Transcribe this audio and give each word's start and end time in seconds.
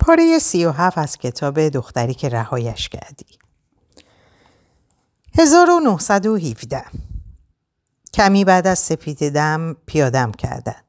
پاره 0.00 0.38
سی 0.38 0.64
و 0.64 0.70
هفت 0.70 0.98
از 0.98 1.18
کتاب 1.18 1.68
دختری 1.68 2.14
که 2.14 2.28
رهایش 2.28 2.88
کردی 2.88 3.26
1917 5.38 6.84
کمی 8.14 8.44
بعد 8.44 8.66
از 8.66 8.78
سپید 8.78 9.28
دم 9.28 9.76
پیادم 9.86 10.32
کردن. 10.32 10.82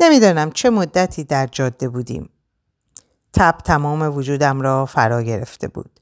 نمی‌دانم 0.00 0.50
چه 0.50 0.70
مدتی 0.70 1.24
در 1.24 1.46
جاده 1.46 1.88
بودیم. 1.88 2.28
تب 3.32 3.58
تمام 3.64 4.16
وجودم 4.16 4.60
را 4.60 4.86
فرا 4.86 5.22
گرفته 5.22 5.68
بود. 5.68 6.00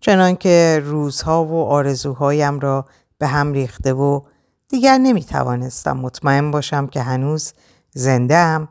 چنانکه 0.00 0.82
روزها 0.84 1.44
و 1.44 1.64
آرزوهایم 1.64 2.60
را 2.60 2.86
به 3.18 3.26
هم 3.26 3.52
ریخته 3.52 3.92
و 3.92 4.20
دیگر 4.68 4.98
نمی 4.98 5.24
توانستم 5.24 5.96
مطمئن 5.96 6.50
باشم 6.50 6.86
که 6.86 7.02
هنوز 7.02 7.52
زنده 7.90 8.36
هم 8.36 8.68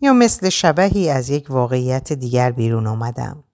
یا 0.00 0.12
مثل 0.12 0.48
شبهی 0.48 1.10
از 1.10 1.30
یک 1.30 1.50
واقعیت 1.50 2.12
دیگر 2.12 2.50
بیرون 2.50 2.86
آمدم. 2.86 3.44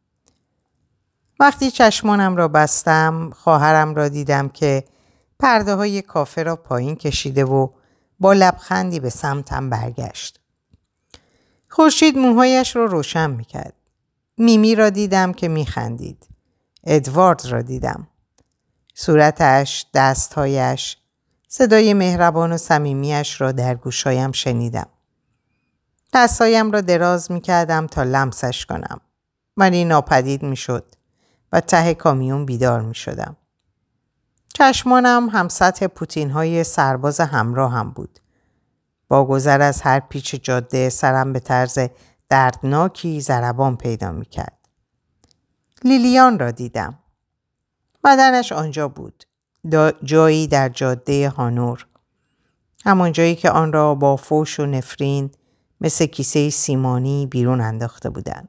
وقتی 1.40 1.70
چشمانم 1.70 2.36
را 2.36 2.48
بستم 2.48 3.30
خواهرم 3.36 3.94
را 3.94 4.08
دیدم 4.08 4.48
که 4.48 4.84
پرده 5.38 5.74
های 5.74 6.02
کافه 6.02 6.42
را 6.42 6.56
پایین 6.56 6.96
کشیده 6.96 7.44
و 7.44 7.68
با 8.20 8.32
لبخندی 8.32 9.00
به 9.00 9.10
سمتم 9.10 9.70
برگشت. 9.70 10.40
خورشید 11.68 12.18
موهایش 12.18 12.76
را 12.76 12.84
رو 12.84 12.90
روشن 12.90 13.30
می‌کرد. 13.30 13.74
میمی 14.36 14.74
را 14.74 14.90
دیدم 14.90 15.32
که 15.32 15.48
میخندید. 15.48 16.28
ادوارد 16.84 17.46
را 17.46 17.62
دیدم. 17.62 18.08
صورتش، 18.94 19.86
دستهایش، 19.94 20.96
صدای 21.48 21.94
مهربان 21.94 22.52
و 22.52 22.56
صمیمیاش 22.56 23.40
را 23.40 23.52
در 23.52 23.74
گوشایم 23.74 24.32
شنیدم. 24.32 24.88
دستهایم 26.12 26.70
را 26.70 26.80
دراز 26.80 27.32
می 27.32 27.40
کردم 27.40 27.86
تا 27.86 28.02
لمسش 28.02 28.66
کنم. 28.66 29.00
ولی 29.56 29.84
ناپدید 29.84 30.42
می 30.42 30.56
شد 30.56 30.84
و 31.52 31.60
ته 31.60 31.94
کامیون 31.94 32.46
بیدار 32.46 32.80
می 32.80 32.94
شدم. 32.94 33.36
چشمانم 34.54 35.28
هم 35.28 35.48
سطح 35.48 35.86
پوتین 35.86 36.30
های 36.30 36.64
سرباز 36.64 37.20
همراه 37.20 37.72
هم 37.72 37.90
بود. 37.90 38.18
با 39.08 39.24
گذر 39.24 39.60
از 39.60 39.82
هر 39.82 40.00
پیچ 40.00 40.34
جاده 40.34 40.88
سرم 40.88 41.32
به 41.32 41.40
طرز 41.40 41.78
دردناکی 42.28 43.20
زربان 43.20 43.76
پیدا 43.76 44.12
می 44.12 44.24
کرد. 44.24 44.58
لیلیان 45.84 46.38
را 46.38 46.50
دیدم. 46.50 46.98
بدنش 48.04 48.52
آنجا 48.52 48.88
بود. 48.88 49.24
جایی 50.04 50.46
در 50.46 50.68
جاده 50.68 51.28
هانور. 51.28 51.86
همان 52.84 53.12
جایی 53.12 53.34
که 53.34 53.50
آن 53.50 53.72
را 53.72 53.94
با 53.94 54.16
فوش 54.16 54.60
و 54.60 54.66
نفرین 54.66 55.30
مثل 55.80 56.06
کیسه 56.06 56.50
سیمانی 56.50 57.26
بیرون 57.26 57.60
انداخته 57.60 58.10
بودند. 58.10 58.48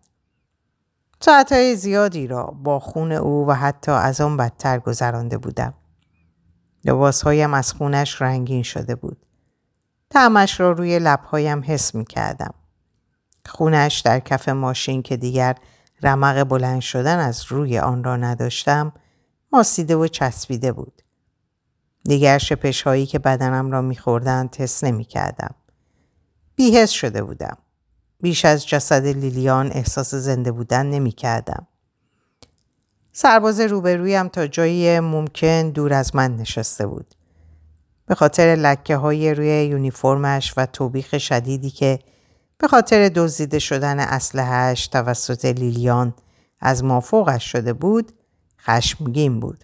ساعتهای 1.19 1.75
زیادی 1.75 2.27
را 2.27 2.43
با 2.43 2.79
خون 2.79 3.11
او 3.11 3.47
و 3.47 3.53
حتی 3.53 3.91
از 3.91 4.21
آن 4.21 4.37
بدتر 4.37 4.79
گذرانده 4.79 5.37
بودم. 5.37 5.73
لباسهایم 6.85 7.53
از 7.53 7.73
خونش 7.73 8.21
رنگین 8.21 8.63
شده 8.63 8.95
بود. 8.95 9.25
تعمش 10.09 10.59
را 10.59 10.71
روی 10.71 10.99
لبهایم 10.99 11.63
حس 11.65 11.95
می 11.95 12.05
کردم. 12.05 12.53
خونش 13.45 13.99
در 13.99 14.19
کف 14.19 14.49
ماشین 14.49 15.01
که 15.01 15.17
دیگر 15.17 15.55
رمق 16.03 16.43
بلند 16.43 16.81
شدن 16.81 17.19
از 17.19 17.45
روی 17.47 17.79
آن 17.79 18.03
را 18.03 18.15
نداشتم 18.17 18.93
ماسیده 19.53 19.95
و 19.95 20.07
چسبیده 20.07 20.71
بود. 20.71 21.01
دیگر 22.03 22.37
شپش 22.37 22.81
هایی 22.81 23.05
که 23.05 23.19
بدنم 23.19 23.71
را 23.71 23.81
میخوردند 23.81 24.49
تست 24.49 24.83
نمی 24.83 25.05
کردم. 25.05 25.55
بیهس 26.61 26.89
شده 26.89 27.23
بودم. 27.23 27.57
بیش 28.21 28.45
از 28.45 28.67
جسد 28.67 29.05
لیلیان 29.05 29.71
احساس 29.71 30.15
زنده 30.15 30.51
بودن 30.51 30.85
نمی 30.85 31.11
کردم. 31.11 31.67
سرباز 33.13 33.59
روبرویم 33.59 34.27
تا 34.27 34.47
جایی 34.47 34.99
ممکن 34.99 35.69
دور 35.69 35.93
از 35.93 36.15
من 36.15 36.35
نشسته 36.35 36.87
بود. 36.87 37.15
به 38.05 38.15
خاطر 38.15 38.55
لکه 38.55 38.95
های 38.95 39.33
روی 39.33 39.65
یونیفرمش 39.65 40.53
و 40.57 40.65
توبیخ 40.65 41.17
شدیدی 41.17 41.69
که 41.69 41.99
به 42.57 42.67
خاطر 42.67 43.09
دزدیده 43.09 43.59
شدن 43.59 43.99
اسلحهاش 43.99 44.87
توسط 44.87 45.45
لیلیان 45.45 46.13
از 46.59 46.83
مافوقش 46.83 47.51
شده 47.51 47.73
بود 47.73 48.11
خشمگین 48.59 49.39
بود. 49.39 49.63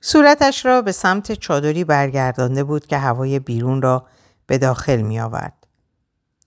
صورتش 0.00 0.66
را 0.66 0.82
به 0.82 0.92
سمت 0.92 1.32
چادری 1.32 1.84
برگردانده 1.84 2.64
بود 2.64 2.86
که 2.86 2.98
هوای 2.98 3.38
بیرون 3.38 3.82
را 3.82 4.06
به 4.46 4.58
داخل 4.58 5.02
می 5.02 5.20
آورد. 5.20 5.66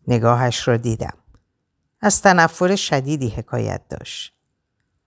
نگاهش 0.08 0.68
را 0.68 0.78
دیدم. 0.78 1.18
از 2.02 2.22
تنفر 2.22 2.76
شدیدی 2.76 3.30
حکایت 3.30 3.82
داشت. 3.90 4.34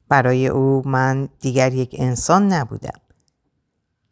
برای 0.09 0.49
او 0.49 0.83
من 0.87 1.29
دیگر 1.41 1.75
یک 1.75 1.97
انسان 1.99 2.53
نبودم. 2.53 3.01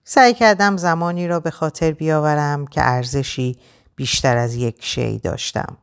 سعی 0.04 0.34
کردم 0.34 0.76
زمانی 0.76 1.28
را 1.28 1.40
به 1.40 1.50
خاطر 1.50 1.92
بیاورم 1.92 2.66
که 2.66 2.80
ارزشی 2.84 3.58
بیشتر 3.96 4.36
از 4.36 4.54
یک 4.54 4.84
شی 4.84 5.18
داشتم. 5.18 5.76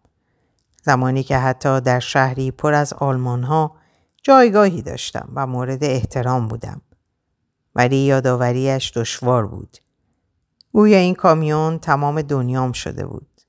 زمانی 0.84 1.24
که 1.24 1.38
حتی 1.38 1.82
در 1.82 2.00
شهری 2.00 2.52
پر 2.52 2.74
از 2.74 2.94
آلمان 2.94 3.44
ها 3.44 3.76
جایگاهی 4.24 4.82
داشتم 4.82 5.30
و 5.36 5.48
مورد 5.48 5.84
احترام 5.84 6.48
بودم. 6.48 6.82
ولی 7.76 7.98
یادآوریش 7.98 8.92
دشوار 8.98 9.48
بود. 9.48 9.78
گویا 10.76 10.98
این 10.98 11.16
کامیون 11.16 11.80
تمام 11.80 12.22
دنیام 12.22 12.72
شده 12.72 13.06
بود. 13.06 13.42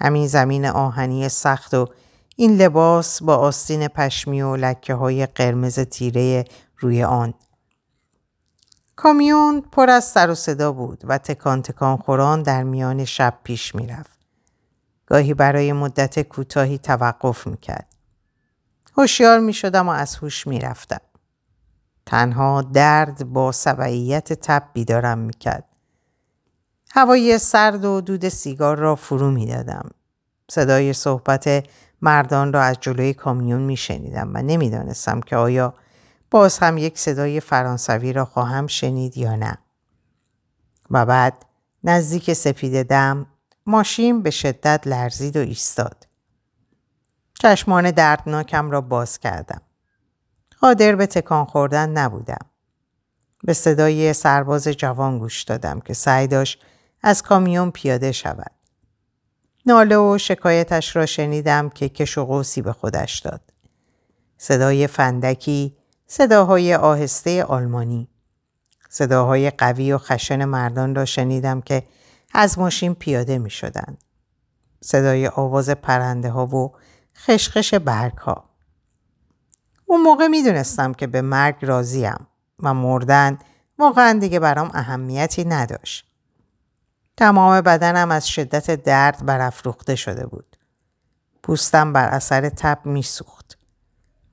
همین 0.00 0.26
زمین 0.26 0.66
آهنی 0.66 1.28
سخت 1.28 1.74
و 1.74 1.88
این 2.36 2.56
لباس 2.56 3.22
با 3.22 3.36
آستین 3.36 3.88
پشمی 3.88 4.42
و 4.42 4.56
لکه 4.56 4.94
های 4.94 5.26
قرمز 5.26 5.78
تیره 5.78 6.44
روی 6.78 7.02
آن. 7.02 7.34
کامیون 8.96 9.60
پر 9.60 9.90
از 9.90 10.04
سر 10.04 10.30
و 10.30 10.34
صدا 10.34 10.72
بود 10.72 11.00
و 11.04 11.18
تکان 11.18 11.62
تکان 11.62 11.96
خوران 11.96 12.42
در 12.42 12.62
میان 12.62 13.04
شب 13.04 13.38
پیش 13.42 13.74
می‌رفت. 13.74 14.18
گاهی 15.06 15.34
برای 15.34 15.72
مدت 15.72 16.20
کوتاهی 16.22 16.78
توقف 16.78 17.46
می‌کرد. 17.46 17.94
هوشیار 18.96 19.38
می‌شدم 19.38 19.88
و 19.88 19.90
از 19.90 20.16
هوش 20.16 20.46
می‌رفتم. 20.46 21.00
تنها 22.06 22.62
درد 22.62 23.32
با 23.32 23.52
سبعیت 23.52 24.32
تب 24.32 24.62
بیدارم 24.72 25.18
می‌کرد. 25.18 25.64
هوای 26.94 27.38
سرد 27.38 27.84
و 27.84 28.00
دود 28.00 28.28
سیگار 28.28 28.78
را 28.78 28.94
فرو 28.94 29.30
می‌دادم. 29.30 29.90
صدای 30.50 30.92
صحبت 30.92 31.64
مردان 32.02 32.52
را 32.52 32.62
از 32.62 32.76
جلوی 32.80 33.14
کامیون 33.14 33.62
میشنیدم 33.62 34.30
و 34.34 34.42
نمی‌دانستم 34.42 35.20
که 35.20 35.36
آیا 35.36 35.74
باز 36.30 36.58
هم 36.58 36.78
یک 36.78 36.98
صدای 36.98 37.40
فرانسوی 37.40 38.12
را 38.12 38.24
خواهم 38.24 38.66
شنید 38.66 39.16
یا 39.16 39.36
نه. 39.36 39.58
و 40.90 41.06
بعد 41.06 41.46
نزدیک 41.84 42.32
سپید 42.32 42.82
دم 42.82 43.26
ماشین 43.66 44.22
به 44.22 44.30
شدت 44.30 44.86
لرزید 44.86 45.36
و 45.36 45.40
ایستاد. 45.40 46.06
چشمان 47.42 47.90
دردناکم 47.90 48.70
را 48.70 48.80
باز 48.80 49.18
کردم. 49.18 49.60
قادر 50.60 50.96
به 50.96 51.06
تکان 51.06 51.44
خوردن 51.44 51.90
نبودم. 51.90 52.46
به 53.44 53.52
صدای 53.52 54.12
سرباز 54.12 54.68
جوان 54.68 55.18
گوش 55.18 55.42
دادم 55.42 55.80
که 55.80 55.94
سعی 55.94 56.26
داشت 56.26 56.64
از 57.02 57.22
کامیون 57.22 57.70
پیاده 57.70 58.12
شود. 58.12 58.52
ناله 59.66 59.96
و 59.96 60.18
شکایتش 60.18 60.96
را 60.96 61.06
شنیدم 61.06 61.68
که 61.68 61.88
کش 61.88 62.18
و 62.18 62.24
قوسی 62.24 62.62
به 62.62 62.72
خودش 62.72 63.18
داد. 63.18 63.40
صدای 64.38 64.86
فندکی، 64.86 65.76
صداهای 66.06 66.74
آهسته 66.74 67.44
آلمانی. 67.44 68.08
صداهای 68.88 69.50
قوی 69.50 69.92
و 69.92 69.98
خشن 69.98 70.44
مردان 70.44 70.94
را 70.94 71.04
شنیدم 71.04 71.60
که 71.60 71.82
از 72.34 72.58
ماشین 72.58 72.94
پیاده 72.94 73.38
می 73.38 73.50
شدن. 73.50 73.96
صدای 74.80 75.28
آواز 75.28 75.70
پرنده 75.70 76.30
ها 76.30 76.46
و 76.46 76.72
خشخش 77.16 77.74
برگ 77.74 78.16
ها. 78.16 78.44
اون 79.86 80.02
موقع 80.02 80.26
می 80.26 80.42
دونستم 80.42 80.94
که 80.94 81.06
به 81.06 81.22
مرگ 81.22 81.56
راضیم 81.60 82.26
و 82.62 82.74
مردن 82.74 83.38
واقعا 83.78 84.18
دیگه 84.18 84.40
برام 84.40 84.70
اهمیتی 84.74 85.44
نداشت. 85.44 86.09
تمام 87.20 87.60
بدنم 87.60 88.10
از 88.10 88.28
شدت 88.28 88.70
درد 88.70 89.26
برافروخته 89.26 89.96
شده 89.96 90.26
بود. 90.26 90.56
پوستم 91.42 91.92
بر 91.92 92.08
اثر 92.08 92.48
تب 92.48 92.78
میسوخت. 92.84 93.58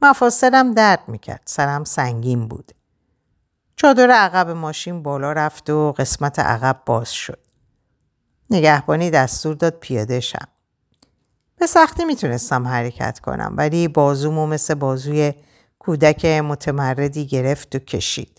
مفاصلم 0.02 0.74
درد 0.74 1.00
می‌کرد. 1.08 1.42
سرم 1.46 1.84
سنگین 1.84 2.48
بود. 2.48 2.72
چادر 3.76 4.12
عقب 4.12 4.50
ماشین 4.50 5.04
بالا 5.04 5.32
رفت 5.32 5.70
و 5.70 5.92
قسمت 5.92 6.40
عقب 6.40 6.82
باز 6.86 7.12
شد. 7.12 7.40
نگهبانی 8.50 9.10
دستور 9.10 9.56
داد 9.56 9.74
پیاده 9.80 10.20
شم. 10.20 10.48
به 11.58 11.68
سختی 11.68 12.06
می‌تونستم 12.06 12.68
حرکت 12.68 13.20
کنم 13.20 13.54
ولی 13.58 13.88
بازومو 13.88 14.48
مثل 14.48 14.74
بازوی 14.74 15.34
کودک 15.80 16.26
متمردی 16.26 17.28
گرفت 17.28 17.76
و 17.76 17.80
کشید. 17.80 18.37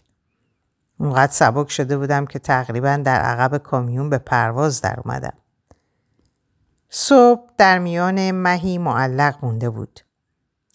اونقدر 0.98 1.32
سبک 1.32 1.70
شده 1.70 1.98
بودم 1.98 2.26
که 2.26 2.38
تقریبا 2.38 2.96
در 2.96 3.20
عقب 3.20 3.58
کامیون 3.58 4.10
به 4.10 4.18
پرواز 4.18 4.80
در 4.80 5.00
اومدم. 5.04 5.32
صبح 6.90 7.50
در 7.58 7.78
میان 7.78 8.30
مهی 8.30 8.78
معلق 8.78 9.34
مونده 9.42 9.70
بود. 9.70 10.00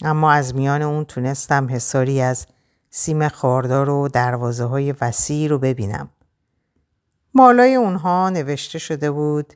اما 0.03 0.31
از 0.31 0.55
میان 0.55 0.81
اون 0.81 1.05
تونستم 1.05 1.67
حساری 1.69 2.21
از 2.21 2.47
سیم 2.89 3.27
خاردار 3.27 3.89
و 3.89 4.07
دروازه 4.07 4.63
های 4.63 4.91
وسیع 5.01 5.49
رو 5.49 5.59
ببینم. 5.59 6.09
مالای 7.33 7.75
اونها 7.75 8.29
نوشته 8.29 8.79
شده 8.79 9.11
بود 9.11 9.53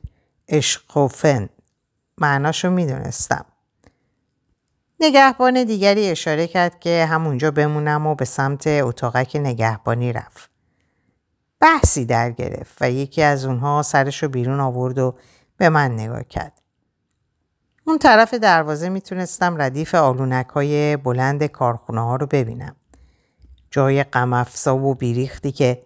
اشقوفن. 0.48 1.48
معناشو 2.18 2.70
می‌دونستم. 2.70 3.44
نگهبان 5.00 5.64
دیگری 5.64 6.10
اشاره 6.10 6.46
کرد 6.46 6.80
که 6.80 7.06
همونجا 7.10 7.50
بمونم 7.50 8.06
و 8.06 8.14
به 8.14 8.24
سمت 8.24 8.66
اتاقک 8.66 9.36
نگهبانی 9.36 10.12
رفت. 10.12 10.57
بحثی 11.60 12.04
در 12.04 12.30
گرفت 12.30 12.78
و 12.80 12.90
یکی 12.90 13.22
از 13.22 13.44
اونها 13.44 13.82
سرشو 13.82 14.28
بیرون 14.28 14.60
آورد 14.60 14.98
و 14.98 15.14
به 15.56 15.68
من 15.68 15.92
نگاه 15.92 16.24
کرد. 16.24 16.52
اون 17.84 17.98
طرف 17.98 18.34
دروازه 18.34 18.88
می‌تونستم 18.88 19.62
ردیف 19.62 19.94
آلونک 19.94 20.46
های 20.46 20.96
بلند 20.96 21.44
کارخونه 21.44 22.00
ها 22.00 22.16
رو 22.16 22.26
ببینم. 22.26 22.76
جای 23.70 24.04
غمافزا 24.04 24.76
و 24.76 24.94
بیریختی 24.94 25.52
که 25.52 25.82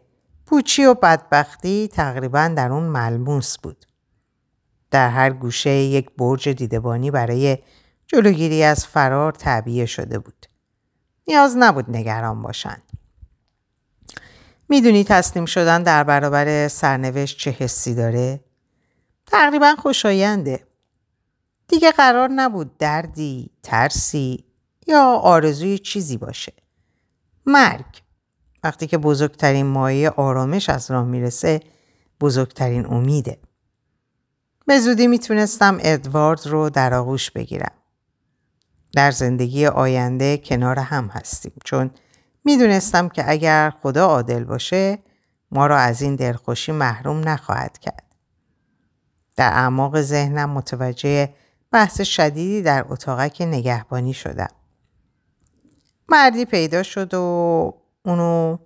پوچی 0.46 0.84
و 0.84 0.94
بدبختی 0.94 1.88
تقریبا 1.88 2.52
در 2.56 2.72
اون 2.72 2.82
ملموس 2.82 3.58
بود. 3.58 3.86
در 4.90 5.10
هر 5.10 5.30
گوشه 5.30 5.70
یک 5.70 6.10
برج 6.18 6.48
دیدبانی 6.48 7.10
برای 7.10 7.58
جلوگیری 8.06 8.62
از 8.62 8.86
فرار 8.86 9.32
تعبیه 9.32 9.86
شده 9.86 10.18
بود. 10.18 10.46
نیاز 11.28 11.56
نبود 11.56 11.90
نگران 11.90 12.42
باشند. 12.42 12.91
می‌دونی 14.72 15.04
تسلیم 15.04 15.44
شدن 15.44 15.82
در 15.82 16.04
برابر 16.04 16.68
سرنوشت 16.68 17.38
چه 17.38 17.50
حسی 17.50 17.94
داره؟ 17.94 18.40
تقریبا 19.26 19.74
خوشاینده. 19.78 20.66
دیگه 21.68 21.92
قرار 21.92 22.28
نبود 22.28 22.78
دردی، 22.78 23.50
ترسی 23.62 24.44
یا 24.86 25.02
آرزوی 25.02 25.78
چیزی 25.78 26.16
باشه. 26.16 26.52
مرگ. 27.46 27.84
وقتی 28.64 28.86
که 28.86 28.98
بزرگترین 28.98 29.66
مایه 29.66 30.10
آرامش 30.10 30.68
از 30.68 30.90
راه 30.90 31.04
می‌رسه 31.04 31.60
بزرگترین 32.20 32.86
امیده. 32.86 33.38
به 34.66 34.78
زودی 34.78 35.06
می‌تونستم 35.06 35.78
ادوارد 35.80 36.46
رو 36.46 36.70
در 36.70 36.94
آغوش 36.94 37.30
بگیرم. 37.30 37.74
در 38.92 39.10
زندگی 39.10 39.66
آینده 39.66 40.38
کنار 40.38 40.78
هم 40.78 41.06
هستیم 41.06 41.52
چون 41.64 41.90
می‌دونستم 42.44 43.08
که 43.08 43.30
اگر 43.30 43.70
خدا 43.70 44.06
عادل 44.06 44.44
باشه 44.44 44.98
ما 45.50 45.66
را 45.66 45.78
از 45.78 46.02
این 46.02 46.16
دلخوشی 46.16 46.72
محروم 46.72 47.28
نخواهد 47.28 47.78
کرد. 47.78 48.02
در 49.36 49.52
اعماق 49.52 50.00
ذهنم 50.00 50.50
متوجه 50.50 51.34
بحث 51.70 52.00
شدیدی 52.00 52.62
در 52.62 52.84
اتاقک 52.88 53.42
نگهبانی 53.42 54.14
شدم. 54.14 54.48
مردی 56.08 56.44
پیدا 56.44 56.82
شد 56.82 57.14
و 57.14 57.74
اونو 58.04 58.58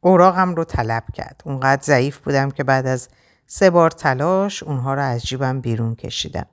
اوراقم 0.00 0.54
رو 0.54 0.64
طلب 0.64 1.04
کرد. 1.14 1.42
اونقدر 1.44 1.82
ضعیف 1.82 2.18
بودم 2.18 2.50
که 2.50 2.64
بعد 2.64 2.86
از 2.86 3.08
سه 3.46 3.70
بار 3.70 3.90
تلاش 3.90 4.62
اونها 4.62 4.94
رو 4.94 5.02
از 5.02 5.22
جیبم 5.24 5.60
بیرون 5.60 5.94
کشیدم. 5.94 6.46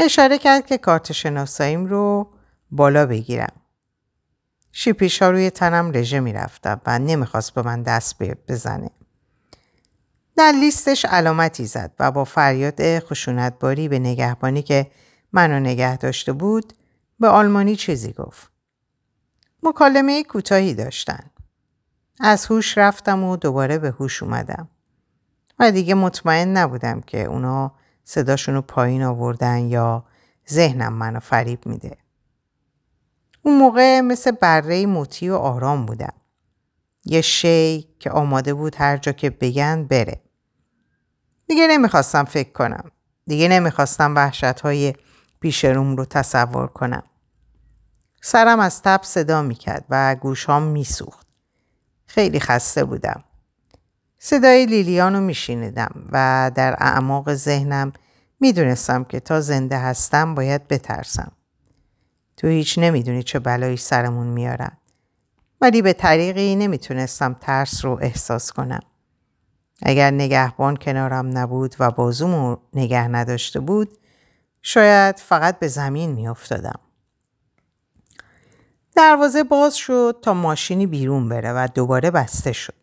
اشاره 0.00 0.38
کرد 0.38 0.66
که 0.66 0.78
کارت 0.78 1.12
شناساییم 1.12 1.86
رو 1.86 2.32
بالا 2.70 3.06
بگیرم. 3.06 3.52
شیپیش 4.80 5.22
ها 5.22 5.30
روی 5.30 5.50
تنم 5.50 5.92
رژه 5.94 6.20
می‌رفتم 6.20 6.80
و 6.86 6.98
نمی‌خواست 6.98 7.54
به 7.54 7.62
من 7.62 7.82
دست 7.82 8.22
بزنه. 8.22 8.90
در 10.36 10.52
لیستش 10.52 11.04
علامتی 11.04 11.66
زد 11.66 11.92
و 11.98 12.10
با 12.10 12.24
فریاد 12.24 12.98
خشونتباری 12.98 13.88
به 13.88 13.98
نگهبانی 13.98 14.62
که 14.62 14.90
منو 15.32 15.60
نگه 15.60 15.96
داشته 15.96 16.32
بود 16.32 16.72
به 17.20 17.28
آلمانی 17.28 17.76
چیزی 17.76 18.12
گفت. 18.12 18.50
مکالمه 19.62 20.24
کوتاهی 20.24 20.74
داشتن. 20.74 21.30
از 22.20 22.46
هوش 22.46 22.78
رفتم 22.78 23.24
و 23.24 23.36
دوباره 23.36 23.78
به 23.78 23.90
هوش 23.90 24.22
اومدم. 24.22 24.68
و 25.58 25.70
دیگه 25.70 25.94
مطمئن 25.94 26.56
نبودم 26.56 27.00
که 27.00 27.24
اونا 27.24 27.72
صداشونو 28.04 28.62
پایین 28.62 29.02
آوردن 29.02 29.58
یا 29.58 30.04
ذهنم 30.50 30.92
منو 30.92 31.20
فریب 31.20 31.66
میده. 31.66 31.96
اون 33.48 33.58
موقع 33.58 34.00
مثل 34.00 34.30
بره 34.30 34.86
موتی 34.86 35.28
و 35.28 35.34
آرام 35.34 35.86
بودم. 35.86 36.12
یه 37.04 37.20
شی 37.20 37.88
که 37.98 38.10
آماده 38.10 38.54
بود 38.54 38.74
هر 38.76 38.96
جا 38.96 39.12
که 39.12 39.30
بگن 39.30 39.84
بره. 39.84 40.20
دیگه 41.46 41.66
نمی‌خواستم 41.66 42.24
فکر 42.24 42.52
کنم. 42.52 42.90
دیگه 43.26 43.48
نمی‌خواستم 43.48 44.14
وحشت 44.14 44.60
های 44.60 44.94
پیش 45.40 45.64
روم 45.64 45.96
رو 45.96 46.04
تصور 46.04 46.66
کنم. 46.66 47.02
سرم 48.22 48.60
از 48.60 48.82
تب 48.82 49.00
صدا 49.02 49.42
می‌کرد 49.42 49.84
و 49.90 50.14
گوشام 50.14 50.62
میسوخت. 50.62 51.26
خیلی 52.06 52.40
خسته 52.40 52.84
بودم. 52.84 53.24
صدای 54.18 54.66
لیلیان 54.66 55.14
رو 55.14 55.20
میشینیدم 55.20 56.08
و 56.12 56.50
در 56.54 56.76
اعماق 56.78 57.34
ذهنم 57.34 57.92
می‌دونستم 58.40 59.04
که 59.04 59.20
تا 59.20 59.40
زنده 59.40 59.78
هستم 59.78 60.34
باید 60.34 60.68
بترسم. 60.68 61.32
تو 62.38 62.46
هیچ 62.46 62.78
نمی‌دونی 62.78 63.22
چه 63.22 63.38
بلایی 63.38 63.76
سرمون 63.76 64.26
میارن. 64.26 64.76
ولی 65.60 65.82
به 65.82 65.92
طریقی 65.92 66.56
نمی‌تونستم 66.56 67.36
ترس 67.40 67.84
رو 67.84 67.98
احساس 68.02 68.52
کنم. 68.52 68.80
اگر 69.82 70.10
نگهبان 70.10 70.76
کنارم 70.76 71.38
نبود 71.38 71.74
و 71.78 71.90
بازومو 71.90 72.56
نگه 72.74 73.08
نداشته 73.08 73.60
بود 73.60 73.98
شاید 74.62 75.18
فقط 75.18 75.58
به 75.58 75.68
زمین 75.68 76.12
میافتادم. 76.12 76.80
دروازه 78.96 79.44
باز 79.44 79.76
شد 79.76 80.18
تا 80.22 80.34
ماشینی 80.34 80.86
بیرون 80.86 81.28
بره 81.28 81.52
و 81.52 81.68
دوباره 81.74 82.10
بسته 82.10 82.52
شد. 82.52 82.74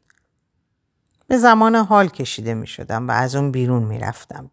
به 1.27 1.37
زمان 1.37 1.75
حال 1.75 2.07
کشیده 2.07 2.53
می 2.53 2.67
شدم 2.67 3.07
و 3.07 3.11
از 3.11 3.35
اون 3.35 3.51
بیرون 3.51 3.83
می 3.83 3.99
رفتم. 3.99 4.51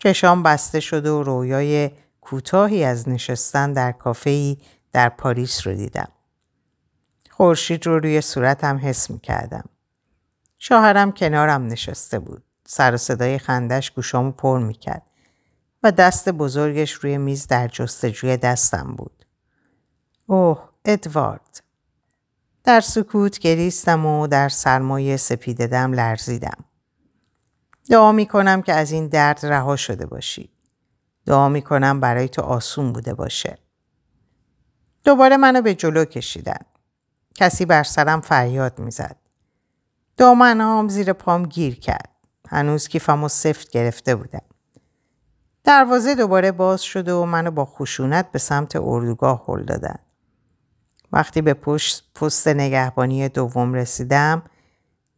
چشام 0.00 0.42
بسته 0.42 0.80
شد 0.80 1.06
و 1.06 1.22
رویای 1.22 1.90
کوتاهی 2.30 2.84
از 2.84 3.08
نشستن 3.08 3.72
در 3.72 3.92
کافه‌ای 3.92 4.58
در 4.92 5.08
پاریس 5.08 5.66
رو 5.66 5.74
دیدم. 5.74 6.08
خورشید 7.30 7.86
رو 7.86 7.98
روی 7.98 8.20
صورتم 8.20 8.80
حس 8.82 9.10
می 9.10 9.18
کردم. 9.18 9.64
شوهرم 10.58 11.12
کنارم 11.12 11.66
نشسته 11.66 12.18
بود. 12.18 12.42
سر 12.66 12.94
و 12.94 12.96
صدای 12.96 13.38
خندش 13.38 13.90
گوشامو 13.90 14.30
پر 14.30 14.58
می 14.58 14.74
کرد 14.74 15.02
و 15.82 15.92
دست 15.92 16.28
بزرگش 16.28 16.92
روی 16.92 17.18
میز 17.18 17.46
در 17.46 17.68
جستجوی 17.68 18.36
دستم 18.36 18.94
بود. 18.98 19.26
اوه 20.26 20.68
ادوارد 20.84 21.62
در 22.64 22.80
سکوت 22.80 23.38
گریستم 23.38 24.06
و 24.06 24.26
در 24.26 24.48
سرمایه 24.48 25.16
سپیددم 25.16 25.92
لرزیدم. 25.92 26.64
دعا 27.90 28.12
می 28.12 28.26
کنم 28.26 28.62
که 28.62 28.72
از 28.72 28.92
این 28.92 29.06
درد 29.06 29.46
رها 29.46 29.76
شده 29.76 30.06
باشی. 30.06 30.57
دعا 31.28 31.48
می 31.48 31.62
کنم 31.62 32.00
برای 32.00 32.28
تو 32.28 32.42
آسون 32.42 32.92
بوده 32.92 33.14
باشه. 33.14 33.58
دوباره 35.04 35.36
منو 35.36 35.62
به 35.62 35.74
جلو 35.74 36.04
کشیدن. 36.04 36.60
کسی 37.34 37.64
بر 37.64 37.82
سرم 37.82 38.20
فریاد 38.20 38.78
می‌زد. 38.78 39.16
دامنهام 40.16 40.88
زیر 40.88 41.12
پام 41.12 41.46
گیر 41.46 41.80
کرد. 41.80 42.10
هنوز 42.48 42.88
و 43.08 43.28
سفت 43.28 43.70
گرفته 43.70 44.14
بودم. 44.14 44.42
دروازه 45.64 46.14
دوباره 46.14 46.52
باز 46.52 46.82
شده 46.82 47.12
و 47.12 47.24
منو 47.24 47.50
با 47.50 47.64
خشونت 47.64 48.32
به 48.32 48.38
سمت 48.38 48.76
اردوگاه 48.76 49.44
هل 49.48 49.64
دادن. 49.64 49.98
وقتی 51.12 51.42
به 51.42 51.54
پشت 51.54 52.12
پست 52.14 52.48
نگهبانی 52.48 53.28
دوم 53.28 53.74
رسیدم 53.74 54.42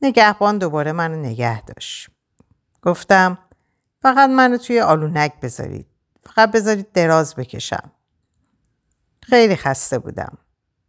نگهبان 0.02 0.58
دوباره 0.58 0.92
منو 0.92 1.16
نگه 1.16 1.62
داشت. 1.62 2.10
گفتم 2.82 3.38
فقط 4.02 4.30
منو 4.30 4.56
توی 4.56 4.80
آلونک 4.80 5.40
بذارید. 5.40 5.89
فقط 6.24 6.52
بذارید 6.52 6.92
دراز 6.92 7.34
بکشم. 7.34 7.90
خیلی 9.22 9.56
خسته 9.56 9.98
بودم. 9.98 10.38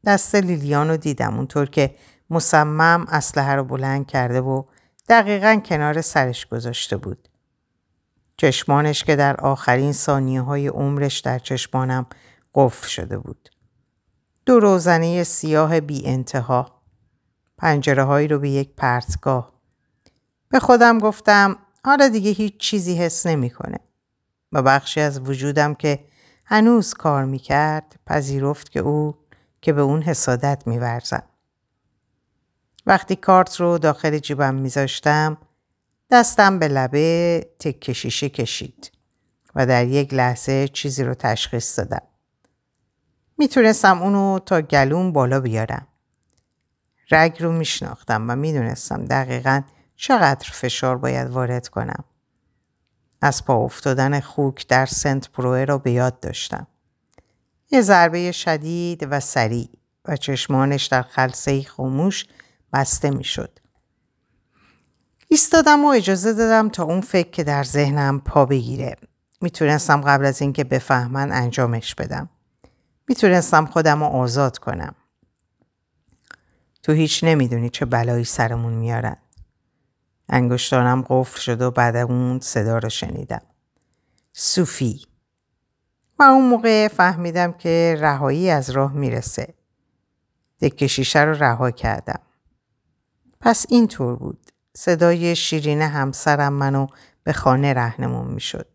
دست 0.05 0.35
لیلیان 0.35 0.95
دیدم 0.95 1.37
اونطور 1.37 1.69
که 1.69 1.95
مصمم 2.29 3.05
اسلحه 3.09 3.55
رو 3.55 3.63
بلند 3.63 4.07
کرده 4.07 4.41
و 4.41 4.63
دقیقا 5.09 5.61
کنار 5.65 6.01
سرش 6.01 6.45
گذاشته 6.45 6.97
بود. 6.97 7.27
چشمانش 8.37 9.03
که 9.03 9.15
در 9.15 9.35
آخرین 9.35 9.93
ثانیه 9.93 10.41
های 10.41 10.67
عمرش 10.67 11.19
در 11.19 11.39
چشمانم 11.39 12.05
قفل 12.53 12.87
شده 12.87 13.17
بود. 13.17 13.49
دو 14.45 14.59
روزنه 14.59 15.23
سیاه 15.23 15.79
بی 15.79 16.07
انتها. 16.07 16.81
پنجره 17.57 18.03
هایی 18.03 18.27
رو 18.27 18.39
به 18.39 18.49
یک 18.49 18.75
پرتگاه. 18.77 19.53
به 20.49 20.59
خودم 20.59 20.99
گفتم 20.99 21.57
حالا 21.85 22.07
دیگه 22.07 22.31
هیچ 22.31 22.57
چیزی 22.57 22.95
حس 22.95 23.25
نمی‌کنه. 23.25 23.79
و 24.51 24.61
بخشی 24.61 25.01
از 25.01 25.19
وجودم 25.19 25.73
که 25.73 26.05
هنوز 26.45 26.93
کار 26.93 27.25
می‌کرد 27.25 27.99
پذیرفت 28.07 28.71
که 28.71 28.79
او 28.79 29.17
که 29.61 29.73
به 29.73 29.81
اون 29.81 30.01
حسادت 30.01 30.63
میورزم. 30.65 31.23
وقتی 32.85 33.15
کارت 33.15 33.59
رو 33.59 33.77
داخل 33.77 34.17
جیبم 34.17 34.55
میذاشتم 34.55 35.37
دستم 36.11 36.59
به 36.59 36.67
لبه 36.67 37.47
تک 37.59 37.79
کشیشه 37.79 38.29
کشید 38.29 38.91
و 39.55 39.65
در 39.65 39.87
یک 39.87 40.13
لحظه 40.13 40.67
چیزی 40.67 41.03
رو 41.03 41.13
تشخیص 41.13 41.79
دادم. 41.79 42.01
می‌تونستم 43.37 44.01
اونو 44.01 44.39
تا 44.39 44.61
گلوم 44.61 45.11
بالا 45.11 45.39
بیارم. 45.39 45.87
رگ 47.11 47.43
رو 47.43 47.51
میشناختم 47.51 48.29
و 48.29 48.35
می‌دونستم 48.35 49.05
دقیقا 49.05 49.61
چقدر 49.95 50.49
فشار 50.51 50.97
باید 50.97 51.29
وارد 51.29 51.67
کنم. 51.67 52.03
از 53.21 53.45
پا 53.45 53.55
افتادن 53.55 54.19
خوک 54.19 54.67
در 54.67 54.85
سنت 54.85 55.29
پروه 55.29 55.65
را 55.65 55.77
به 55.77 55.91
یاد 55.91 56.19
داشتم. 56.19 56.67
یه 57.71 57.81
ضربه 57.81 58.31
شدید 58.31 59.07
و 59.09 59.19
سریع 59.19 59.69
و 60.05 60.17
چشمانش 60.17 60.85
در 60.85 61.01
خلصه 61.01 61.63
خاموش 61.63 62.25
بسته 62.73 63.09
می‌شد. 63.09 63.59
ایستادم 65.27 65.85
و 65.85 65.87
اجازه 65.87 66.33
دادم 66.33 66.69
تا 66.69 66.83
اون 66.83 67.01
فکر 67.01 67.29
که 67.29 67.43
در 67.43 67.63
ذهنم 67.63 68.19
پا 68.19 68.45
بگیره. 68.45 68.95
می‌تونستم 69.41 70.01
قبل 70.01 70.25
از 70.25 70.41
اینکه 70.41 70.63
بفهمن 70.63 71.31
انجامش 71.31 71.95
بدم. 71.95 72.29
می‌تونستم 73.07 73.65
خودم 73.65 74.03
رو 74.03 74.09
آزاد 74.09 74.57
کنم. 74.57 74.95
تو 76.83 76.91
هیچ 76.91 77.23
نمی‌دونی 77.23 77.69
چه 77.69 77.85
بلایی 77.85 78.23
سرمون 78.23 78.73
میارن. 78.73 79.17
انگشتانم 80.31 81.05
قفل 81.09 81.39
شد 81.39 81.61
و 81.61 81.71
بعد 81.71 81.95
اون 81.95 82.39
صدا 82.39 82.77
رو 82.77 82.89
شنیدم. 82.89 83.41
صوفی 84.33 85.05
و 86.19 86.23
اون 86.23 86.49
موقع 86.49 86.87
فهمیدم 86.87 87.51
که 87.53 87.97
رهایی 87.99 88.49
از 88.49 88.69
راه 88.69 88.93
می‌رسه. 88.93 89.53
دکه 90.61 90.87
شیشه 90.87 91.21
رو 91.21 91.33
رها 91.33 91.71
کردم. 91.71 92.19
پس 93.39 93.65
اینطور 93.69 94.15
بود. 94.15 94.51
صدای 94.73 95.35
شیرین 95.35 95.81
همسرم 95.81 96.53
منو 96.53 96.87
به 97.23 97.33
خانه 97.33 97.73
رهنمون 97.73 98.27
می‌شد. 98.27 98.67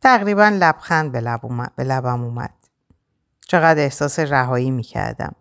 تقریبا 0.00 0.48
لبخند 0.48 1.12
به, 1.12 1.20
لب 1.20 1.72
به 1.76 1.84
لبم 1.84 2.24
اومد. 2.24 2.54
چقدر 3.40 3.80
احساس 3.80 4.18
رهایی 4.18 4.70
می‌کردم. 4.70 5.34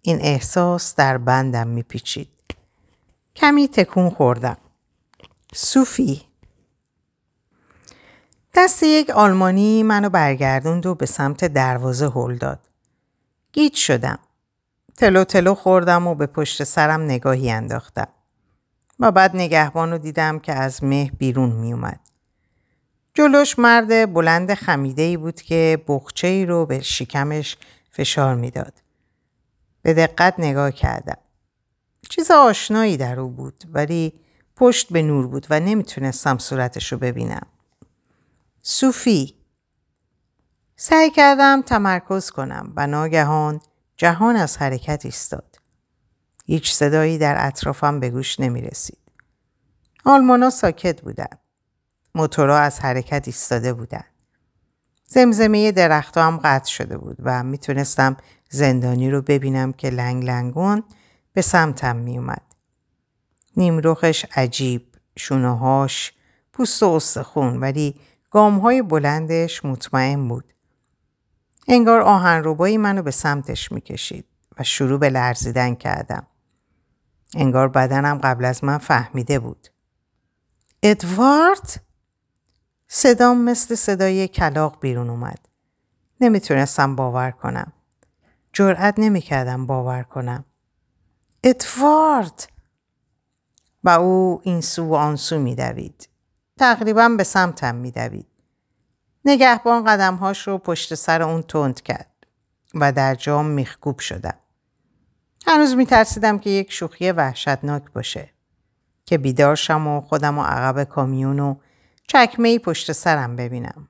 این 0.00 0.18
احساس 0.20 0.94
در 0.94 1.18
بندم 1.18 1.68
میپیچید. 1.68 2.33
کمی 3.36 3.68
تکون 3.68 4.10
خوردم. 4.10 4.56
صوفی 5.54 6.22
دست 8.54 8.82
یک 8.82 9.10
آلمانی 9.10 9.82
منو 9.82 10.08
برگردوند 10.08 10.86
و 10.86 10.94
به 10.94 11.06
سمت 11.06 11.44
دروازه 11.44 12.10
هل 12.10 12.36
داد. 12.36 12.60
گیت 13.52 13.74
شدم. 13.74 14.18
تلو 14.96 15.24
تلو 15.24 15.54
خوردم 15.54 16.06
و 16.06 16.14
به 16.14 16.26
پشت 16.26 16.64
سرم 16.64 17.02
نگاهی 17.02 17.50
انداختم. 17.50 18.08
و 19.00 19.12
بعد 19.12 19.36
نگهبان 19.36 19.90
رو 19.90 19.98
دیدم 19.98 20.38
که 20.38 20.52
از 20.52 20.84
مه 20.84 21.10
بیرون 21.18 21.50
می 21.52 21.72
اومد. 21.72 22.00
جلوش 23.14 23.58
مرد 23.58 24.12
بلند 24.12 24.54
خمیده 24.54 25.02
ای 25.02 25.16
بود 25.16 25.40
که 25.40 25.84
بخچه 25.88 26.26
ای 26.26 26.46
رو 26.46 26.66
به 26.66 26.80
شکمش 26.80 27.56
فشار 27.90 28.34
می‌داد. 28.34 28.72
به 29.82 29.94
دقت 29.94 30.34
نگاه 30.38 30.70
کردم. 30.70 31.18
چیز 32.10 32.30
آشنایی 32.30 32.96
در 32.96 33.20
او 33.20 33.28
بود 33.28 33.64
ولی 33.72 34.12
پشت 34.56 34.92
به 34.92 35.02
نور 35.02 35.26
بود 35.26 35.46
و 35.50 35.60
نمی‌تونستم 35.60 36.38
صورتش 36.38 36.92
رو 36.92 36.98
ببینم. 36.98 37.46
صوفی 38.62 39.34
سعی 40.76 41.10
کردم 41.10 41.62
تمرکز 41.62 42.30
کنم 42.30 42.72
و 42.76 42.86
ناگهان 42.86 43.60
جهان 43.96 44.36
از 44.36 44.56
حرکت 44.56 45.04
ایستاد. 45.04 45.58
هیچ 46.46 46.72
صدایی 46.72 47.18
در 47.18 47.46
اطرافم 47.46 48.00
به 48.00 48.10
گوش 48.10 48.40
نمی 48.40 48.62
رسید. 48.62 48.98
آلمانا 50.04 50.50
ساکت 50.50 51.00
بودند. 51.02 51.38
موتورها 52.14 52.58
از 52.58 52.80
حرکت 52.80 53.22
ایستاده 53.26 53.72
بودند. 53.72 54.04
زمزمه 55.06 55.72
درختها 55.72 56.26
هم 56.26 56.36
قطع 56.36 56.70
شده 56.70 56.98
بود 56.98 57.16
و 57.18 57.42
می‌تونستم 57.42 58.16
زندانی 58.50 59.10
رو 59.10 59.22
ببینم 59.22 59.72
که 59.72 59.90
لنگ 59.90 60.24
لنگون 60.24 60.82
به 61.34 61.42
سمتم 61.42 61.96
میومد. 61.96 62.42
نیمروخش 63.56 64.24
عجیب، 64.36 64.94
شونههاش 65.16 66.12
پوست 66.52 66.82
و 66.82 66.86
استخون 66.86 67.60
ولی 67.60 68.00
گامهای 68.30 68.82
بلندش 68.82 69.64
مطمئن 69.64 70.28
بود. 70.28 70.52
انگار 71.68 72.00
آهنربایی 72.00 72.76
منو 72.76 73.02
به 73.02 73.10
سمتش 73.10 73.72
می‌کشید 73.72 74.24
و 74.58 74.62
شروع 74.62 74.98
به 74.98 75.10
لرزیدن 75.10 75.74
کردم. 75.74 76.26
انگار 77.34 77.68
بدنم 77.68 78.18
قبل 78.18 78.44
از 78.44 78.64
من 78.64 78.78
فهمیده 78.78 79.38
بود. 79.38 79.68
ادوارد؟ 80.82 81.82
صدام 82.88 83.38
مثل 83.38 83.74
صدای 83.74 84.28
کلاق 84.28 84.80
بیرون 84.80 85.10
اومد. 85.10 85.48
نمی‌تونستم 86.20 86.96
باور 86.96 87.30
کنم. 87.30 87.72
جرأت 88.52 88.94
نمی‌کردم 88.98 89.66
باور 89.66 90.02
کنم. 90.02 90.44
ادوارد! 91.46 92.48
و 93.84 93.88
او 93.88 94.40
این 94.44 94.60
سو 94.60 94.84
و 94.88 94.94
آن 94.94 95.16
سو 95.16 95.38
میدوید. 95.38 96.08
تقریبا 96.58 97.08
به 97.08 97.24
سمتم 97.24 97.74
میدوید. 97.74 98.26
نگهبان 99.24 99.84
قدمهاش 99.84 100.48
رو 100.48 100.58
پشت 100.58 100.94
سر 100.94 101.22
اون 101.22 101.42
تند 101.42 101.80
کرد 101.80 102.26
و 102.74 102.92
در 102.92 103.14
جام 103.14 103.46
میخکوب 103.46 103.98
شدم. 103.98 104.38
هنوز 105.46 105.74
میترسیدم 105.74 106.38
که 106.38 106.50
یک 106.50 106.72
شوخی 106.72 107.12
وحشتناک 107.12 107.92
باشه. 107.92 108.30
که 109.06 109.18
بیدارشم 109.18 109.86
و 109.86 110.00
خودم 110.00 110.38
و 110.38 110.42
عقب 110.42 110.84
کامیون 110.84 111.38
و 111.38 111.54
چکمه 112.08 112.48
ای 112.48 112.58
پشت 112.58 112.92
سرم 112.92 113.36
ببینم. 113.36 113.88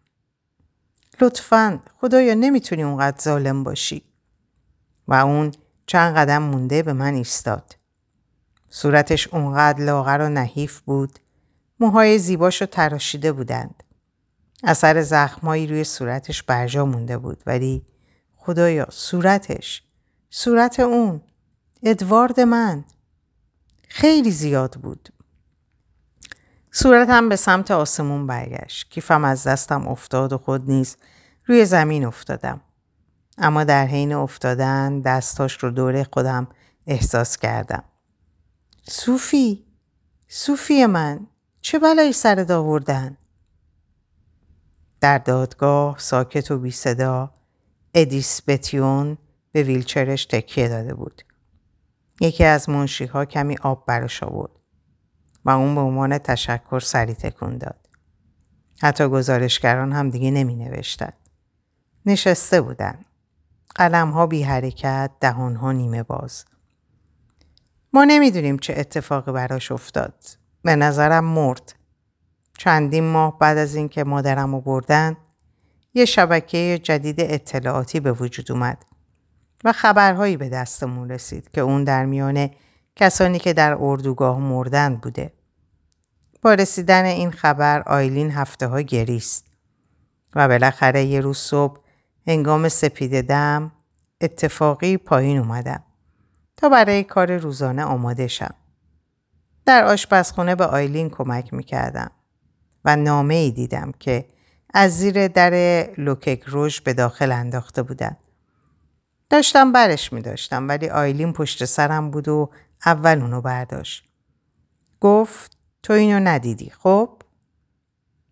لطفا 1.21 1.81
خدایا 2.01 2.35
نمی‌تونی 2.35 2.83
اونقدر 2.83 3.21
ظالم 3.21 3.65
باشی. 3.65 4.03
و 5.09 5.15
اون 5.15 5.53
چند 5.87 6.17
قدم 6.17 6.43
مونده 6.43 6.83
به 6.83 6.93
من 6.93 7.15
ایستاد. 7.15 7.77
صورتش 8.69 9.29
اونقدر 9.29 9.85
لاغر 9.85 10.19
و 10.21 10.29
نحیف 10.29 10.81
بود. 10.81 11.19
موهای 11.81 12.19
زیباش 12.19 12.61
رو 12.61 12.67
تراشیده 12.67 13.33
بودند. 13.33 13.83
اثر 14.65 15.03
زخمایی 15.03 15.67
روی 15.67 15.85
صورتش 15.85 16.43
برجا 16.43 16.85
مونده 16.85 17.19
بود 17.19 17.43
ولی 17.47 17.87
خدایا 18.37 18.87
صورتش 18.91 19.83
صورت 20.31 20.81
اون 20.81 21.21
ادوارد 21.83 22.41
من 22.41 22.85
خیلی 23.89 24.31
زیاد 24.31 24.75
بود. 24.75 25.09
صورتم 26.73 27.29
به 27.29 27.37
سمت 27.37 27.71
آسمون 27.71 28.27
برگشت. 28.27 28.91
کیفم 28.91 29.25
از 29.25 29.45
دستم 29.47 29.89
افتاد 29.89 30.33
و 30.33 30.39
خود 30.39 30.71
نیز 30.71 30.97
روی 31.47 31.65
زمین 31.65 32.05
افتادم. 32.05 32.61
اما 33.39 33.65
در 33.65 33.87
حین 33.87 34.13
افتادن 34.13 35.01
دستاش 35.01 35.59
رو 35.59 35.71
دور 35.71 36.03
خودم 36.13 36.47
احساس 36.87 37.37
کردم. 37.37 37.85
صوفی 38.83 39.65
صوفی 40.29 40.87
من 40.87 41.27
چه 41.61 41.79
بلایی 41.79 42.13
سر 42.13 42.53
آوردن؟ 42.53 43.17
در 45.01 45.19
دادگاه 45.19 45.99
ساکت 45.99 46.51
و 46.51 46.59
بی 46.59 46.71
صدا 46.71 47.31
ادیس 47.95 48.43
بتیون 48.47 49.19
به 49.53 49.63
ویلچرش 49.63 50.27
تکیه 50.27 50.69
داده 50.69 50.95
بود. 50.95 51.23
یکی 52.21 52.45
از 52.45 52.69
منشیها 52.69 53.25
کمی 53.25 53.57
آب 53.63 53.87
براش 53.87 54.23
آورد 54.23 54.51
و 55.45 55.51
اون 55.51 55.75
به 55.75 55.81
عنوان 55.81 56.19
تشکر 56.19 56.81
سری 56.81 57.15
تکون 57.15 57.59
داد. 57.59 57.89
حتی 58.83 59.09
گزارشگران 59.09 59.93
هم 59.93 60.11
دیگه 60.11 60.31
نمی 60.31 60.57
نوشتن. 60.57 61.13
نشسته 62.07 62.61
بودن. 62.61 62.99
قلم 63.75 64.11
ها 64.11 64.27
بی 64.27 64.43
حرکت، 64.43 65.11
دهان 65.21 65.57
ها 65.57 65.73
نیمه 65.73 66.03
باز. 66.03 66.45
ما 67.93 68.05
نمی‌دونیم 68.05 68.59
چه 68.59 68.75
اتفاقی 68.77 69.33
براش 69.33 69.73
افتاد. 69.73 70.15
به 70.63 70.77
نظرم 70.77 71.25
مرد. 71.25 71.75
چندین 72.59 73.05
ماه 73.05 73.39
بعد 73.39 73.59
از 73.59 73.75
اینکه 73.75 74.05
مادرم 74.05 74.55
رو 74.55 74.61
بردن 74.61 75.17
یه 75.95 76.05
شبکه 76.05 76.81
جدید 76.83 77.17
اطلاعاتی 77.19 78.01
به 78.01 78.13
وجود 78.13 78.53
اومد 78.53 78.85
و 79.65 79.73
خبرهایی 79.73 80.37
به 80.37 80.49
دستمون 80.49 81.11
رسید 81.11 81.51
که 81.51 81.61
اون 81.61 81.85
در 81.85 82.05
میان 82.05 82.51
کسانی 82.97 83.39
که 83.39 83.53
در 83.53 83.77
اردوگاه 83.81 84.39
مردن 84.39 84.97
بوده. 84.97 85.33
با 86.43 86.55
رسیدن 86.55 87.05
این 87.05 87.31
خبر 87.31 87.83
آیلین 87.83 88.31
هفته 88.31 88.67
ها 88.67 88.81
گریست 88.81 89.47
و 90.35 90.49
بالاخره 90.49 91.05
یه 91.05 91.21
روز 91.21 91.39
صبح 91.39 91.84
هنگام 92.27 92.69
سپید 92.69 93.21
دم 93.21 93.73
اتفاقی 94.21 94.97
پایین 94.97 95.39
اومدم 95.39 95.83
تا 96.57 96.69
برای 96.69 97.05
کار 97.05 97.37
روزانه 97.37 97.85
آماده 97.85 98.27
شم. 98.27 98.55
در 99.67 99.85
آشپزخونه 99.85 100.55
به 100.55 100.67
آیلین 100.67 101.11
کمک 101.11 101.55
می‌کردم 101.55 102.11
و 102.85 102.97
نامه 102.97 103.35
ای 103.35 103.51
دیدم 103.51 103.93
که 103.99 104.25
از 104.75 104.99
زیر 104.99 105.29
در 105.29 105.51
لوکک 105.99 106.43
روش 106.47 106.81
به 106.81 106.93
داخل 106.93 107.33
انداخته 107.33 107.83
بودن. 107.83 108.17
داشتم 109.31 109.73
برش 109.73 110.13
می 110.13 110.23
داشتم 110.23 110.69
ولی 110.69 110.89
آیلین 110.89 111.33
پشت 111.33 111.65
سرم 111.65 112.11
بود 112.11 112.29
و 112.29 112.51
اول 112.87 113.21
اونو 113.21 113.41
برداشت. 113.41 114.05
گفت 115.01 115.59
تو 115.83 115.93
اینو 115.93 116.21
ندیدی 116.21 116.71
خب؟ 116.71 117.23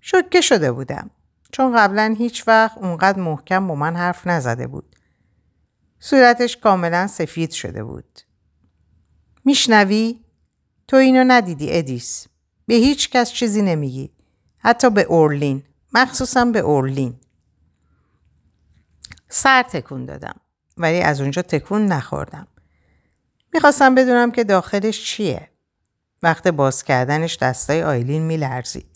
شکه 0.01 0.41
شده 0.41 0.73
بودم 0.73 1.11
چون 1.53 1.77
قبلا 1.77 2.15
هیچ 2.19 2.49
وقت 2.49 2.79
اونقدر 2.79 3.19
محکم 3.19 3.67
با 3.67 3.75
من 3.75 3.97
حرف 3.97 4.27
نزده 4.27 4.67
بود. 4.67 4.97
صورتش 6.01 6.57
کاملا 6.57 7.07
سفید 7.07 7.51
شده 7.51 7.85
بود. 7.85 8.21
میشنوی؟ 9.45 10.25
تو 10.89 10.97
اینو 10.97 11.25
ندیدی 11.27 11.79
ادیس. 11.79 12.27
به 12.67 12.75
هیچ 12.75 13.11
کس 13.11 13.33
چیزی 13.33 13.63
نمیگی. 13.63 14.13
حتی 14.59 14.91
به 14.91 15.03
اورلین. 15.03 15.63
مخصوصا 15.93 16.45
به 16.45 16.59
اورلین. 16.59 17.21
سر 19.29 19.63
تکون 19.63 20.05
دادم. 20.05 20.41
ولی 20.77 21.01
از 21.01 21.21
اونجا 21.21 21.43
تکون 21.43 21.87
نخوردم. 21.87 22.47
می‌خواستم 23.55 23.95
بدونم 23.95 24.31
که 24.31 24.45
داخلش 24.45 25.05
چیه. 25.05 25.49
وقت 26.23 26.49
باز 26.49 26.85
کردنش 26.85 27.37
دستای 27.37 27.83
آیلین 27.83 28.23
میلرزید. 28.23 28.92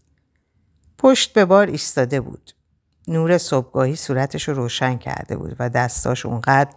پشت 1.06 1.32
به 1.32 1.44
بار 1.44 1.66
ایستاده 1.66 2.20
بود. 2.20 2.52
نور 3.08 3.38
صبحگاهی 3.38 3.96
صورتش 3.96 4.48
رو 4.48 4.54
روشن 4.54 4.96
کرده 4.96 5.36
بود 5.36 5.56
و 5.58 5.68
دستاش 5.68 6.26
اونقدر 6.26 6.70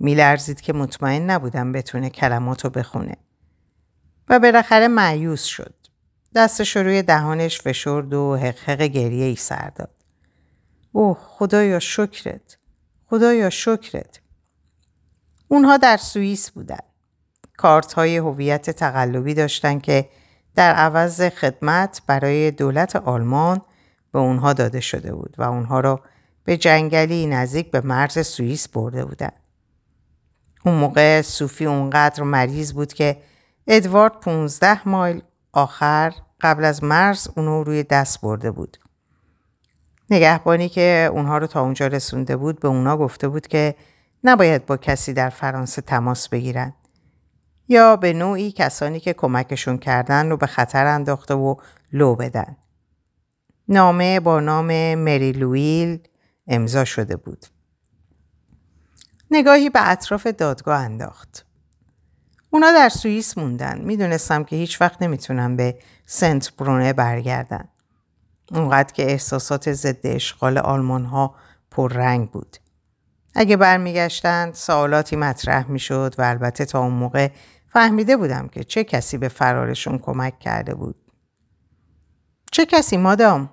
میلرزید 0.00 0.60
که 0.60 0.72
مطمئن 0.72 1.30
نبودم 1.30 1.72
بتونه 1.72 2.10
کلمات 2.10 2.64
رو 2.64 2.70
بخونه. 2.70 3.16
و 4.28 4.38
بالاخره 4.38 4.88
معیوس 4.88 5.44
شد. 5.44 5.74
دستش 6.34 6.76
روی 6.76 7.02
دهانش 7.02 7.60
فشرد 7.60 8.14
و 8.14 8.36
حقحق 8.36 8.82
گریه 8.82 9.24
ای 9.24 9.36
سر 9.36 9.70
داد. 9.76 9.94
اوه 10.92 11.18
خدایا 11.20 11.78
شکرت. 11.78 12.58
خدایا 13.04 13.50
شکرت. 13.50 14.20
اونها 15.48 15.76
در 15.76 15.96
سوئیس 15.96 16.50
بودن. 16.50 16.84
کارت 17.56 17.92
های 17.92 18.16
هویت 18.16 18.70
تقلبی 18.70 19.34
داشتن 19.34 19.78
که 19.78 20.08
در 20.54 20.74
عوض 20.74 21.22
خدمت 21.22 22.02
برای 22.06 22.50
دولت 22.50 22.96
آلمان 22.96 23.60
به 24.12 24.18
اونها 24.18 24.52
داده 24.52 24.80
شده 24.80 25.14
بود 25.14 25.34
و 25.38 25.42
اونها 25.42 25.80
را 25.80 26.00
به 26.44 26.56
جنگلی 26.56 27.26
نزدیک 27.26 27.70
به 27.70 27.80
مرز 27.80 28.26
سوئیس 28.26 28.68
برده 28.68 29.04
بودند. 29.04 29.40
اون 30.64 30.74
موقع 30.74 31.22
صوفی 31.22 31.66
اونقدر 31.66 32.22
مریض 32.22 32.72
بود 32.72 32.92
که 32.92 33.16
ادوارد 33.66 34.20
15 34.20 34.88
مایل 34.88 35.22
آخر 35.52 36.12
قبل 36.40 36.64
از 36.64 36.84
مرز 36.84 37.28
اونو 37.36 37.64
روی 37.64 37.82
دست 37.82 38.20
برده 38.20 38.50
بود. 38.50 38.78
نگهبانی 40.10 40.68
که 40.68 41.08
اونها 41.12 41.38
رو 41.38 41.46
تا 41.46 41.60
اونجا 41.60 41.86
رسونده 41.86 42.36
بود 42.36 42.60
به 42.60 42.68
اونا 42.68 42.96
گفته 42.96 43.28
بود 43.28 43.46
که 43.46 43.74
نباید 44.24 44.66
با 44.66 44.76
کسی 44.76 45.12
در 45.12 45.30
فرانسه 45.30 45.82
تماس 45.82 46.28
بگیرن 46.28 46.74
یا 47.68 47.96
به 47.96 48.12
نوعی 48.12 48.52
کسانی 48.52 49.00
که 49.00 49.12
کمکشون 49.12 49.78
کردن 49.78 50.30
رو 50.30 50.36
به 50.36 50.46
خطر 50.46 50.86
انداخته 50.86 51.34
و 51.34 51.54
لو 51.92 52.14
بدن. 52.14 52.56
نامه 53.68 54.20
با 54.20 54.40
نام 54.40 54.94
مری 54.94 55.32
لویل 55.32 55.98
امضا 56.46 56.84
شده 56.84 57.16
بود. 57.16 57.46
نگاهی 59.30 59.70
به 59.70 59.90
اطراف 59.90 60.26
دادگاه 60.26 60.80
انداخت. 60.80 61.46
اونا 62.50 62.72
در 62.72 62.88
سوئیس 62.88 63.38
موندن. 63.38 63.80
می‌دونستم 63.80 64.44
که 64.44 64.56
هیچ 64.56 64.80
وقت 64.80 65.02
نمی‌تونن 65.02 65.56
به 65.56 65.78
سنت 66.06 66.56
برونه 66.56 66.92
برگردن. 66.92 67.68
اونقدر 68.50 68.92
که 68.92 69.10
احساسات 69.10 69.72
ضد 69.72 70.06
اشغال 70.06 70.58
آلمان 70.58 71.04
ها 71.04 71.34
پررنگ 71.70 72.30
بود. 72.30 72.56
اگه 73.34 73.56
برمیگشتند 73.56 74.54
سوالاتی 74.54 75.16
مطرح 75.16 75.70
می‌شد 75.70 76.14
و 76.18 76.22
البته 76.22 76.64
تا 76.64 76.80
اون 76.80 76.92
موقع 76.92 77.28
فهمیده 77.68 78.16
بودم 78.16 78.48
که 78.48 78.64
چه 78.64 78.84
کسی 78.84 79.18
به 79.18 79.28
فرارشون 79.28 79.98
کمک 79.98 80.38
کرده 80.38 80.74
بود. 80.74 80.96
چه 82.52 82.66
کسی 82.66 82.96
مادام؟ 82.96 83.50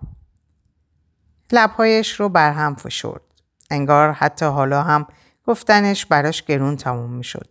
لبهایش 1.51 2.19
رو 2.19 2.29
برهم 2.29 2.75
فشرد. 2.75 3.21
انگار 3.69 4.11
حتی 4.11 4.45
حالا 4.45 4.83
هم 4.83 5.07
گفتنش 5.45 6.05
براش 6.05 6.43
گرون 6.43 6.75
تموم 6.75 7.11
می 7.11 7.23
شد. 7.23 7.47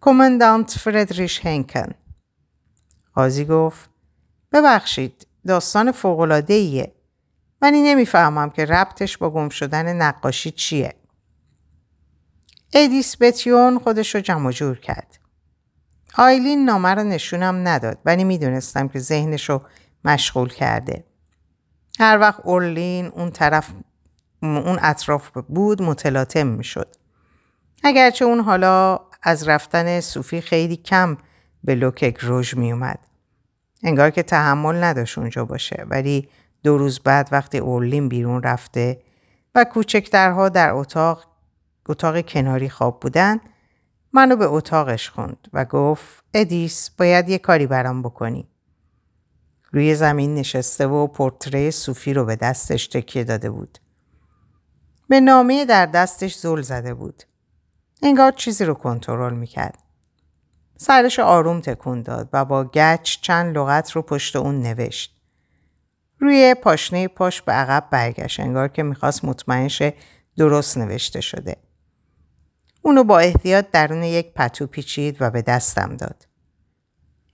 کمندانت 0.00 0.70
فردریش 0.70 1.46
هنکن. 1.46 1.88
قاضی 3.14 3.44
گفت 3.44 3.90
ببخشید 4.52 5.26
داستان 5.46 5.92
فوقلاده 5.92 6.54
ایه. 6.54 6.94
ولی 7.62 7.82
نمی‌فهمم 7.82 8.50
که 8.50 8.64
ربطش 8.64 9.18
با 9.18 9.30
گم 9.30 9.48
شدن 9.48 9.96
نقاشی 9.96 10.50
چیه. 10.50 10.94
ادیس 12.72 13.16
بتیون 13.20 13.78
خودش 13.78 14.14
رو 14.14 14.20
جمع 14.20 14.50
جور 14.50 14.78
کرد. 14.78 15.18
آیلین 16.18 16.64
نامه 16.64 16.88
رو 16.88 17.04
نشونم 17.04 17.68
نداد 17.68 17.98
ولی 18.04 18.24
می‌دونستم 18.24 18.88
که 18.88 18.98
ذهنش 18.98 19.50
رو 19.50 19.62
مشغول 20.04 20.48
کرده. 20.48 21.04
هر 21.98 22.18
وقت 22.18 22.40
اورلین 22.44 23.06
اون 23.06 23.30
طرف 23.30 23.70
اون 24.42 24.78
اطراف 24.82 25.30
بود 25.48 25.82
متلاطم 25.82 26.46
می‌شد. 26.46 26.96
اگرچه 27.84 28.24
اون 28.24 28.40
حالا 28.40 29.00
از 29.22 29.48
رفتن 29.48 30.00
سوفی 30.00 30.40
خیلی 30.40 30.76
کم 30.76 31.16
به 31.64 31.74
Le 31.74 31.91
Coq 31.91 32.16
Rouge 32.20 32.54
می 32.54 32.72
اومد. 32.72 32.98
انگار 33.82 34.10
که 34.10 34.22
تحمل 34.22 34.84
نداشت 34.84 35.18
اونجا 35.18 35.44
باشه 35.44 35.86
ولی 35.88 36.28
دو 36.62 36.78
روز 36.78 37.00
بعد 37.00 37.28
وقتی 37.32 37.58
اورلین 37.58 38.08
بیرون 38.08 38.42
رفته 38.42 39.02
و 39.54 39.64
کوچکترها 39.64 40.48
در 40.48 40.70
اتاق 40.70 41.29
اتاق 41.90 42.20
کناری 42.20 42.68
خواب 42.68 43.00
بودن 43.00 43.40
منو 44.12 44.36
به 44.36 44.46
اتاقش 44.46 45.10
خوند 45.10 45.48
و 45.52 45.64
گفت 45.64 46.24
ادیس 46.34 46.90
باید 46.90 47.28
یه 47.28 47.38
کاری 47.38 47.66
برام 47.66 48.02
بکنی. 48.02 48.48
روی 49.72 49.94
زمین 49.94 50.34
نشسته 50.34 50.86
و 50.86 51.06
پورتری 51.06 51.70
صوفی 51.70 52.14
رو 52.14 52.24
به 52.24 52.36
دستش 52.36 52.86
تکیه 52.86 53.24
داده 53.24 53.50
بود. 53.50 53.78
به 55.08 55.20
نامه 55.20 55.64
در 55.64 55.86
دستش 55.86 56.34
زل 56.34 56.60
زده 56.60 56.94
بود. 56.94 57.22
انگار 58.02 58.32
چیزی 58.32 58.64
رو 58.64 58.74
کنترل 58.74 59.34
می‌کرد. 59.34 59.78
سرش 60.76 61.18
آروم 61.18 61.60
تکون 61.60 62.02
داد 62.02 62.28
و 62.32 62.44
با 62.44 62.64
گچ 62.64 63.20
چند 63.20 63.58
لغت 63.58 63.90
رو 63.90 64.02
پشت 64.02 64.36
اون 64.36 64.62
نوشت. 64.62 65.16
روی 66.18 66.54
پاشنه 66.54 67.08
پاش 67.08 67.42
به 67.42 67.52
عقب 67.52 67.88
برگشت 67.90 68.40
انگار 68.40 68.68
که 68.68 68.82
می‌خواست 68.82 69.24
مطمئن 69.24 69.68
شه 69.68 69.94
درست 70.36 70.78
نوشته 70.78 71.20
شده. 71.20 71.56
اونو 72.82 73.04
با 73.04 73.18
احتیاط 73.18 73.66
درون 73.72 74.02
یک 74.02 74.34
پتو 74.34 74.66
پیچید 74.66 75.16
و 75.20 75.30
به 75.30 75.42
دستم 75.42 75.96
داد. 75.96 76.26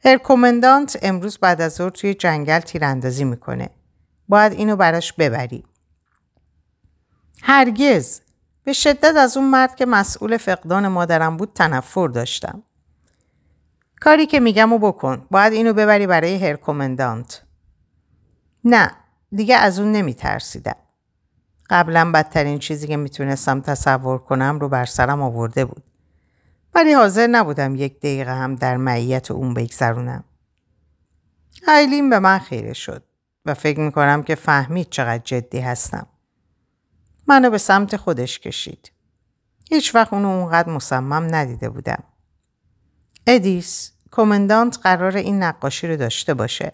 هرکومندانت 0.04 0.98
امروز 1.02 1.38
بعد 1.38 1.61
از 1.61 1.74
ظهر 1.74 1.90
توی 1.90 2.14
جنگل 2.14 2.61
تیراندازی 2.61 3.24
می‌کنه. 3.24 3.70
باید 4.28 4.52
اینو 4.52 4.76
براش 4.76 5.12
ببری. 5.12 5.64
هرگز 7.42 8.20
به 8.64 8.72
شدت 8.72 9.16
از 9.16 9.37
اون 9.37 9.50
مرد 9.50 9.76
که 9.76 9.87
مسئول 9.87 10.37
فقدان 10.37 10.88
مادرم 10.88 11.37
بود 11.37 11.52
تنفر 11.54 12.09
داشتم. 12.09 12.62
کاری 14.00 14.26
که 14.26 14.40
میگم 14.40 14.72
و 14.72 14.78
بکن. 14.78 15.26
باید 15.30 15.52
اینو 15.52 15.72
ببری 15.72 16.06
برای 16.06 16.48
هرکومندانت. 16.48 17.42
نه 18.64 18.90
دیگه 19.32 19.56
از 19.56 19.78
اون 19.78 19.92
نمی 19.92 20.14
ترسیدم. 20.14 20.76
قبلا 21.70 22.11
بدترین 22.12 22.59
چیزی 22.59 22.87
که 22.87 22.96
می‌تونستم 22.96 23.61
تصور 23.61 24.18
کنم 24.18 24.59
رو 24.59 24.68
بر 24.68 24.85
سرم 24.85 25.22
آورده 25.22 25.64
بود. 25.64 25.85
ولی 26.74 26.92
حاضر 26.92 27.26
نبودم 27.26 27.74
یک 27.74 27.98
دقیقه 27.98 28.35
هم 28.35 28.55
در 28.55 28.76
معیت 28.76 29.31
اون 29.31 29.55
بگذرونم. 29.55 30.24
ایلین 31.68 32.11
به 32.11 32.18
من 32.18 32.38
خیره 32.38 32.72
شد 32.72 33.05
و 33.44 33.55
فکر 33.55 33.81
می‌کنم 33.81 34.22
که 34.22 34.35
فهمید 34.35 34.90
چقدر 34.90 35.22
جدی 35.24 35.61
هستم. 35.61 36.07
منو 37.26 37.50
به 37.50 37.59
سمت 37.59 37.96
خودش 37.96 38.38
کشید. 38.38 38.92
هیچ 39.70 39.94
وقت 39.94 40.12
اونو 40.12 40.29
اونقدر 40.29 40.72
مصمم 40.72 41.35
ندیده 41.35 41.68
بودم. 41.68 42.02
ادیس، 43.26 43.92
کمندانت 44.11 44.79
قرار 44.83 45.16
این 45.16 45.42
نقاشی 45.42 45.87
رو 45.88 45.96
داشته 45.96 46.35
باشه. 46.35 46.72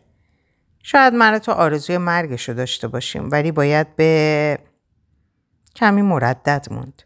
شاید 0.83 1.15
من 1.15 1.39
تو 1.39 1.53
آرزوی 1.53 1.99
مرگش 1.99 2.49
رو 2.49 2.55
داشته 2.55 2.89
باشیم 2.89 3.29
ولی 3.31 3.53
باید 3.53 3.97
به 3.97 4.59
کمی 5.77 6.03
مردد 6.03 6.67
موند. 6.71 7.03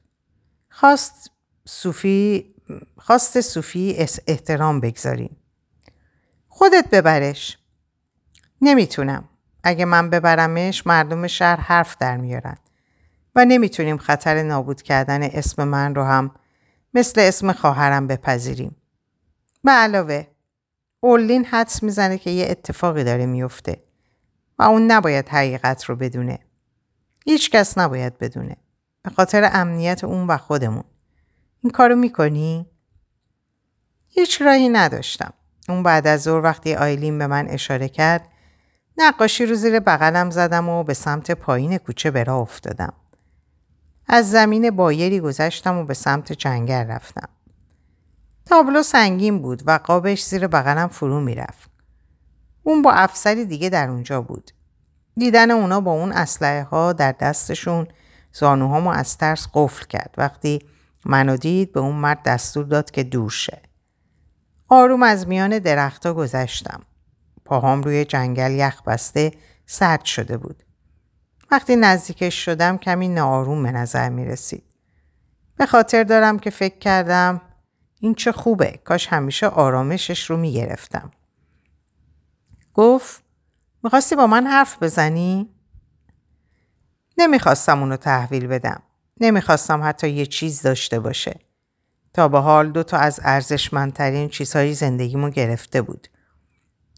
خواست 0.70 1.30
صوفی 1.64 2.54
خواست 2.98 3.40
صوفی 3.40 3.96
احترام 4.26 4.80
بگذاریم. 4.80 5.36
خودت 6.48 6.90
ببرش. 6.92 7.58
نمی‌تونم. 8.60 9.28
اگه 9.64 9.84
من 9.84 10.10
ببرمش 10.10 10.86
مردم 10.86 11.26
شهر 11.26 11.60
حرف 11.60 11.96
در 12.00 12.16
میارن. 12.16 12.56
و 13.34 13.44
نمی‌تونیم 13.44 13.96
خطر 13.96 14.42
نابود 14.42 14.82
کردن 14.82 15.22
اسم 15.22 15.64
من 15.64 15.94
رو 15.94 16.04
هم 16.04 16.30
مثل 16.94 17.20
اسم 17.20 17.52
خواهرم 17.52 18.06
بپذیریم. 18.06 18.76
به 19.64 19.70
علاوه 19.70 20.26
اولین 21.00 21.44
حدس 21.44 21.82
می‌زنه 21.82 22.18
که 22.18 22.30
یه 22.30 22.46
اتفاقی 22.50 23.04
داره 23.04 23.26
میفته 23.26 23.82
و 24.58 24.62
اون 24.62 24.90
نباید 24.90 25.28
حقیقت 25.28 25.84
رو 25.84 25.96
بدونه. 25.96 26.38
هیچ 27.28 27.50
کس 27.50 27.78
نباید 27.78 28.18
بدونه. 28.18 28.56
به 29.02 29.10
خاطر 29.10 29.50
امنیت 29.52 30.04
اون 30.04 30.26
و 30.26 30.36
خودمون. 30.36 30.84
این 31.62 31.70
کارو 31.70 31.96
می‌کنی؟ 31.96 32.66
هیچ 34.08 34.42
راهی 34.42 34.68
نداشتم. 34.68 35.32
اون 35.68 35.82
بعد 35.82 36.06
از 36.06 36.22
ظهر 36.22 36.42
وقتی 36.42 36.74
آیلین 36.74 37.18
به 37.18 37.26
من 37.26 37.46
اشاره 37.48 37.88
کرد 37.88 38.28
نقاشی 38.98 39.46
رو 39.46 39.54
زیر 39.54 39.80
بغلم 39.80 40.30
زدم 40.30 40.68
و 40.68 40.84
به 40.84 40.94
سمت 40.94 41.30
پایین 41.30 41.78
کوچه 41.78 42.10
به 42.10 42.24
راه 42.24 42.40
افتادم. 42.40 42.92
از 44.08 44.30
زمین 44.30 44.70
بایری 44.70 45.20
گذشتم 45.20 45.76
و 45.76 45.84
به 45.84 45.94
سمت 45.94 46.32
جنگل 46.32 46.86
رفتم. 46.86 47.28
تابلو 48.44 48.82
سنگین 48.82 49.42
بود 49.42 49.62
و 49.66 49.80
قابش 49.84 50.24
زیر 50.24 50.46
بغلم 50.46 50.88
فرو 50.88 51.20
می‌رفت. 51.20 51.70
اون 52.62 52.82
با 52.82 52.92
افسری 52.92 53.44
دیگه 53.44 53.68
در 53.68 53.90
اونجا 53.90 54.22
بود. 54.22 54.50
دیدن 55.18 55.50
اونا 55.50 55.80
با 55.80 55.92
اون 55.92 56.12
اسلحه 56.12 56.62
ها 56.62 56.92
در 56.92 57.12
دستشون 57.12 57.88
زانوهامو 58.32 58.90
از 58.90 59.18
ترس 59.18 59.48
قفل 59.54 59.86
کرد. 59.86 60.14
وقتی 60.18 60.58
منو 61.04 61.36
دید 61.36 61.72
به 61.72 61.80
اون 61.80 61.96
مرد 61.96 62.22
دستور 62.22 62.64
داد 62.64 62.90
که 62.90 63.02
دور 63.02 63.30
شه. 63.30 63.62
آروم 64.68 65.02
از 65.02 65.28
میان 65.28 65.58
درختها 65.58 66.14
گذشتم. 66.14 66.82
پاهام 67.44 67.82
روی 67.82 68.04
جنگل 68.04 68.50
یخ 68.50 68.82
بسته 68.82 69.32
سرد 69.66 70.04
شده 70.04 70.36
بود. 70.36 70.62
وقتی 71.50 71.76
نزدیکش 71.76 72.44
شدم 72.44 72.78
کمی 72.78 73.08
ناآروم 73.08 73.62
به 73.62 73.72
نظر 73.72 74.08
می 74.08 74.24
رسید. 74.24 74.64
به 75.56 75.66
خاطر 75.66 76.04
دارم 76.04 76.38
که 76.38 76.50
فکر 76.50 76.78
کردم 76.78 77.40
این 78.00 78.14
چه 78.14 78.32
خوبه 78.32 78.80
کاش 78.84 79.06
همیشه 79.06 79.46
آرامشش 79.46 80.30
رو 80.30 80.36
می 80.36 80.52
گرفتم. 80.52 81.10
گفت 82.74 83.25
می‌خواستی 83.86 84.16
با 84.16 84.26
من 84.26 84.46
حرف 84.46 84.82
بزنی؟ 84.82 85.50
نمی‌خواستم 87.18 87.80
اونو 87.80 87.96
تحویل 87.96 88.46
بدم. 88.46 88.82
نمی‌خواستم 89.20 89.80
حتی 89.84 90.10
یه 90.10 90.26
چیز 90.26 90.62
داشته 90.62 91.00
باشه. 91.00 91.40
تا 92.12 92.28
به 92.28 92.38
حال 92.38 92.70
دو 92.72 92.82
تا 92.82 92.96
از 92.96 93.20
ارزشمندترین 93.24 94.28
چیزهای 94.28 94.74
زندگیمو 94.74 95.30
گرفته 95.30 95.82
بود. 95.82 96.08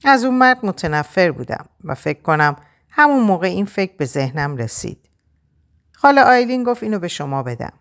از 0.05 0.25
اون 0.25 0.39
مرد 0.39 0.67
متنفر 0.67 1.31
بودم 1.31 1.67
و 1.85 1.95
فکر 1.95 2.23
کنم 2.23 2.57
همون 2.89 3.23
موقع 3.23 3.47
این 3.47 3.67
فکر 3.67 3.97
به 3.97 4.05
ذهنم 4.05 4.57
رسید. 4.57 5.09
خاله 5.93 6.23
آیلین 6.23 6.65
گفت 6.65 6.83
اینو 6.83 6.99
به 6.99 7.09
شما 7.09 7.43
بدم. 7.43 7.73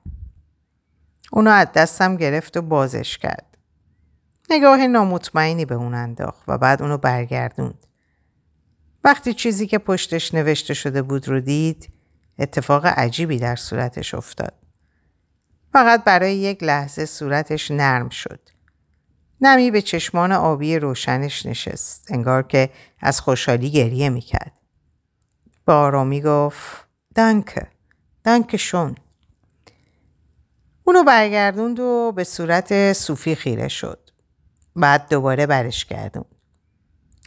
اونو 1.32 1.52
از 1.52 1.68
دستم 1.76 2.16
گرفت 2.18 2.58
و 2.58 2.62
بازش 2.62 3.18
کرد. 3.18 3.58
نگاه 4.50 4.88
نامطمئنی 4.88 5.66
به 5.66 5.76
اون 5.76 5.94
انداخت 5.94 6.44
و 6.48 6.58
بعد 6.58 6.82
اونو 6.82 6.98
برگردوند. 6.98 7.84
وقتی 9.04 9.34
چیزی 9.34 9.68
که 9.68 9.78
پشتش 9.78 10.34
نوشته 10.34 10.74
شده 10.74 11.02
بود 11.02 11.28
رو 11.28 11.40
دید 11.40 11.90
اتفاق 12.40 12.86
عجیبی 12.86 13.40
در 13.40 13.56
صورتش 13.56 14.14
افتاد. 14.14 14.54
فقط 15.74 16.04
برای 16.04 16.36
یک 16.36 16.64
لحظه 16.64 17.06
صورتش 17.06 17.72
نرم 17.72 18.10
شد. 18.10 18.40
نمی 19.42 19.72
به 19.72 19.82
چشمان 19.82 20.32
آبی 20.32 20.80
روشنش 20.80 21.46
نشست. 21.46 22.12
انگار 22.12 22.44
که 22.44 22.70
از 23.00 23.22
خوشحالی 23.22 23.72
گریه 23.72 24.10
می‌کرد. 24.10 24.60
با 25.66 25.80
آرامی 25.80 26.22
گفت 26.22 26.88
دنکه 27.16 27.68
دنک 28.24 28.58
شون. 28.58 28.96
اونو 30.84 31.04
برگردوند 31.04 31.80
و 31.80 32.12
به 32.16 32.24
صورت 32.24 32.94
صوفی 32.94 33.36
خیره 33.36 33.68
شد. 33.68 34.10
بعد 34.76 35.10
دوباره 35.10 35.46
برش 35.46 35.86
گردوند. 35.86 36.37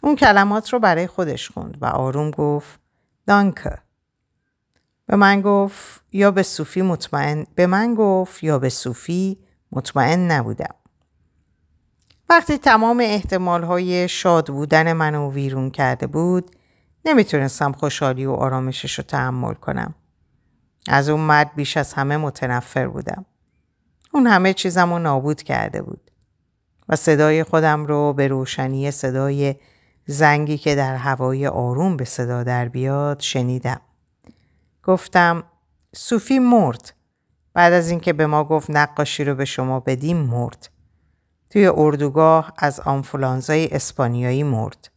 اون 0.03 0.17
کلمات 0.17 0.73
رو 0.73 0.79
برای 0.79 1.07
خودش 1.07 1.51
خوند 1.51 1.79
و 1.81 1.87
آروم 1.87 2.31
گفت 2.31 2.81
دانکه. 3.27 3.79
به 5.07 5.17
من 5.17 5.41
گفت 5.41 6.03
یا 6.13 6.31
به 6.31 6.43
صوفی 6.43 6.83
مطمئن 6.83 7.47
به 7.55 7.67
من 7.67 7.95
گفت 7.95 8.45
یا 8.45 8.59
به 8.59 8.69
صوفی 8.69 9.39
مطمئن 9.73 10.31
نبودم. 10.31 10.75
وقتی 12.29 12.59
تمام 12.59 13.01
احتمال 13.01 13.63
های 13.63 14.09
شاد 14.09 14.49
بودن 14.49 14.93
منو 14.93 15.33
ویرون 15.33 15.71
کرده 15.71 16.07
بود 16.07 16.57
نمی‌تونستم 17.05 17.73
خوشحالی 17.73 18.27
و 18.27 18.33
آرامشش 18.33 18.99
رو 18.99 19.05
تحمل 19.05 19.55
کنم. 19.55 19.95
از 20.89 21.09
اون 21.09 21.21
مرد 21.21 21.55
بیش 21.55 21.77
از 21.77 21.93
همه 21.93 22.17
متنفر 22.17 22.89
بودم. 22.89 23.25
اون 24.13 24.27
همه 24.27 24.53
چیزم 24.53 24.93
رو 24.93 24.99
نابود 24.99 25.43
کرده 25.43 25.83
بود. 25.83 26.11
و 26.89 26.97
صدای 26.97 27.45
خودم 27.45 27.87
رو 27.87 28.13
به 28.13 28.29
روشنی 28.29 28.91
صدای 28.91 29.55
زنگی 30.07 30.59
که 30.59 30.75
در 30.75 30.97
هوای 30.97 31.47
آروم 31.47 31.97
به 31.97 32.05
صدا 32.05 32.43
در 32.43 32.69
بیاد 32.69 33.21
شنیدم. 33.21 33.81
گفتم 34.83 35.45
صوفی 35.97 36.39
مرد. 36.39 36.93
بعد 37.55 37.73
از 37.73 37.91
اینکه 37.91 38.13
به 38.13 38.27
ما 38.27 38.45
گفت 38.45 38.71
نقاشی 38.71 39.25
رو 39.25 39.35
به 39.35 39.45
شما 39.45 39.81
بدیم 39.81 40.17
مرد. 40.17 40.71
توی 41.51 41.67
اردوگاه 41.67 42.53
از 42.59 42.81
آنفولانزای 42.81 43.69
اسپانیایی 43.69 44.43
مرد. 44.43 44.91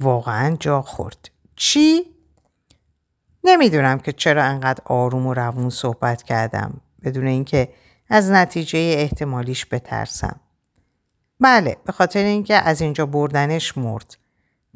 واقعا 0.00 0.56
جا 0.60 0.82
خورد. 0.82 1.30
چی؟ 1.56 2.04
نمی‌دونم 3.44 3.98
که 3.98 4.12
چرا 4.12 4.44
انقدر 4.44 4.82
آروم 4.84 5.26
و 5.26 5.34
روون 5.34 5.70
صحبت 5.70 6.22
کردم 6.22 6.80
بدون 7.04 7.26
اینکه 7.26 7.72
از 8.08 8.30
نتیجه 8.30 8.78
احتمالیش 8.78 9.66
بترسم. 9.66 10.40
بله 11.40 11.76
به 11.84 11.92
خاطر 11.92 12.24
اینکه 12.24 12.54
از 12.54 12.80
اینجا 12.80 13.06
بردنش 13.06 13.78
مرد. 13.78 14.16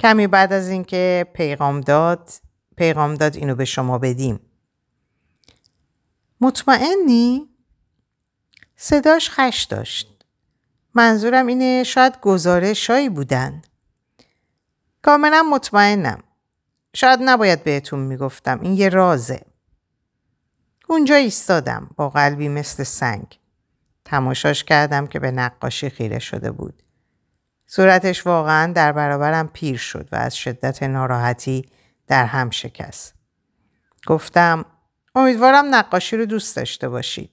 کمی 0.01 0.27
بعد 0.27 0.53
از 0.53 0.69
اینکه 0.69 1.27
پیغام 1.35 1.81
داد 1.81 2.31
پیغام 2.77 3.15
داد 3.15 3.37
اینو 3.37 3.55
به 3.55 3.65
شما 3.65 3.99
بدیم. 3.99 4.41
مطمئنی؟ 6.41 7.49
صداش 8.77 9.31
خش 9.31 9.63
داشت. 9.63 10.25
منظورم 10.95 11.47
اینه 11.47 11.83
شاید 11.85 12.21
گزارشهایی 12.21 13.09
بودن. 13.09 13.63
کاملا 15.03 15.43
مطمئنم. 15.43 16.23
شاید 16.95 17.21
نباید 17.23 17.65
بهتون 17.65 18.01
می‌گفتم. 18.01 18.61
این 18.61 18.73
یه 18.73 18.89
رازه. 18.89 19.41
اونجا 20.89 21.15
ایستادم 21.15 21.91
با 21.97 22.09
قلبی 22.09 22.49
مثل 22.49 22.83
سنگ. 22.83 23.39
تماشاش 24.15 24.65
کردم 24.65 25.07
که 25.07 25.19
به 25.19 25.31
نقاشی 25.31 25.91
خیره 25.91 26.19
شده 26.19 26.51
بود. 26.51 26.83
صورتش 27.67 28.27
واقعا 28.27 28.73
در 28.73 28.93
برابرم 28.93 29.49
پیر 29.49 29.77
شد 29.77 30.09
و 30.13 30.17
از 30.17 30.37
شدت 30.37 30.83
ناراحتی 30.83 31.69
در 32.07 32.27
هم 32.27 32.51
شکست. 32.51 33.15
گفتم 34.07 34.65
امیدوارم 35.15 35.75
نقاشی 35.75 36.17
رو 36.17 36.27
دوست 36.27 36.57
داشته 36.57 36.89
باشید. 36.89 37.31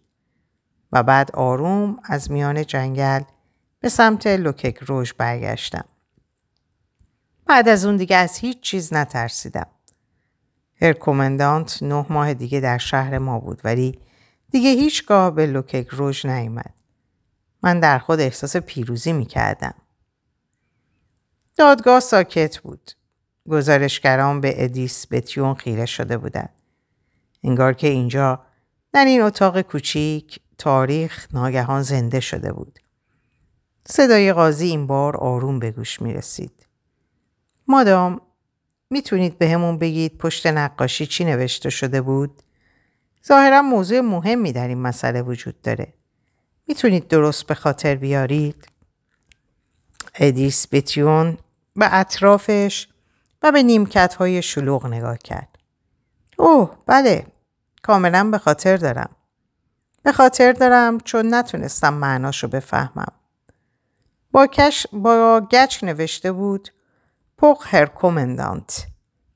و 0.92 1.04
بعد 1.04 1.32
آروم 1.32 2.00
از 2.04 2.32
میان 2.32 2.66
جنگل 2.66 3.22
به 3.80 3.90
سمت 3.90 4.28
لوکک 4.28 4.78
روش 4.78 5.14
برگشتم. 5.14 5.86
بعد 7.46 7.70
از 7.70 7.86
اون 7.86 7.98
دیگه 7.98 8.16
از 8.16 8.38
هیچ 8.38 8.60
چیز 8.60 8.94
نترسیدم. 8.94 9.68
هرکومندانت 10.82 11.84
نه 11.84 12.06
ماه 12.10 12.34
دیگه 12.34 12.60
در 12.60 12.78
شهر 12.78 13.18
ما 13.18 13.40
بود 13.40 13.62
ولی 13.64 14.00
دیگه 14.52 14.70
هیچگاه 14.70 15.36
به 15.36 15.46
لوکک 15.46 15.88
روژ 15.88 16.26
نیامد. 16.26 16.74
من 17.64 17.80
در 17.80 18.00
خود 18.00 18.20
احساس 18.20 18.58
پیروزی 18.58 19.14
می 19.14 19.26
کردم. 19.26 19.74
دادگاه 21.58 22.00
ساکت 22.00 22.58
بود. 22.58 22.92
گزارشگران 23.50 24.42
به 24.42 24.64
ادیس 24.64 25.06
بتیون 25.12 25.54
خیره 25.54 25.86
شده 25.86 26.18
بودند. 26.18 26.62
انگار 27.44 27.74
که 27.74 27.88
اینجا 27.88 28.46
در 28.94 29.06
این 29.06 29.22
اتاق 29.22 29.62
کوچیک 29.62 30.40
تاریخ 30.58 31.28
ناگهان 31.34 31.82
زنده 31.82 32.20
شده 32.20 32.54
بود. 32.54 32.80
صدای 33.86 34.34
قاضی 34.34 34.66
این 34.66 34.88
بار 34.88 35.18
آروم 35.18 35.60
به 35.60 35.72
گوش 35.72 36.02
می 36.02 36.14
رسید. 36.14 36.68
مادام 37.68 38.22
می‌تونید 38.90 39.38
به 39.38 39.58
بگید 39.78 40.18
پشت 40.18 40.48
نقاشی 40.48 41.06
چی 41.06 41.26
نوشته 41.26 41.70
شده 41.70 42.02
بود؟ 42.02 42.42
ظاهرا 43.28 43.62
موضوع 43.62 44.00
مهمی 44.00 44.52
در 44.52 44.68
این 44.68 44.82
مسئله 44.82 45.22
وجود 45.22 45.62
داره. 45.62 45.94
می‌تونید 46.68 47.08
درست 47.08 47.48
به 47.48 47.56
خاطر 47.56 47.96
بیارید؟ 47.96 48.68
ادیس 50.16 50.68
بتیون 50.72 51.38
به 51.76 51.96
اطرافش 51.96 52.88
و 53.44 53.52
به 53.52 53.64
نیمکت 53.64 54.14
های 54.14 54.42
شلوغ 54.42 54.88
نگاه 54.88 55.18
کرد. 55.18 55.60
اوه 56.38 56.78
بله 56.86 57.26
کاملا 57.82 58.24
به 58.24 58.38
خاطر 58.38 58.78
دارم. 58.78 59.10
به 60.04 60.12
خاطر 60.12 60.52
دارم 60.52 61.00
چون 61.00 61.34
نتونستم 61.34 61.94
معناشو 61.94 62.48
بفهمم. 62.48 63.14
با, 64.32 64.48
کش 64.48 64.88
با 64.94 65.48
گچ 65.52 65.84
نوشته 65.84 66.32
بود 66.32 66.70
پوق 67.38 67.64
هر 67.66 67.86
کومندانت 67.86 68.88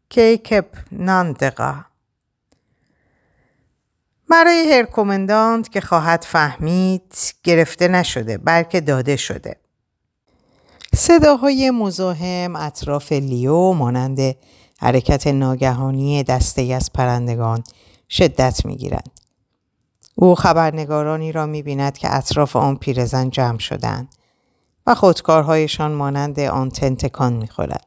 کیکپ 0.10 0.66
ناندقا 0.92 1.86
برای 4.30 4.74
هر 4.74 4.84
کومندانت 4.84 5.72
که 5.72 5.82
خواهد 5.82 6.24
فهمید 6.24 7.16
گرفته 7.44 7.88
نشده 7.88 8.38
بلکه 8.38 8.82
داده 8.82 9.16
شده. 9.16 9.56
صداهای 10.96 11.72
مزاحم 11.72 12.56
اطراف 12.56 13.12
لیو 13.12 13.74
مانند 13.74 14.36
حرکت 14.80 15.28
ناگهانی 15.28 16.24
دسته 16.24 16.62
از 16.62 16.94
پرندگان 16.94 17.64
شدت 18.10 18.66
می 18.66 18.76
گیرند. 18.76 19.10
او 20.16 20.36
خبرنگارانی 20.36 21.32
را 21.32 21.46
می 21.46 21.64
بیند 21.64 21.98
که 21.98 22.16
اطراف 22.16 22.56
آن 22.56 22.76
پیرزن 22.76 23.30
جمع 23.30 23.60
شدند 23.60 24.16
و 24.88 24.96
خودکارهایشان 24.96 25.92
مانند 25.92 26.40
آنتن 26.40 26.96
تکان 26.96 27.34
می 27.34 27.48
خورد. 27.48 27.86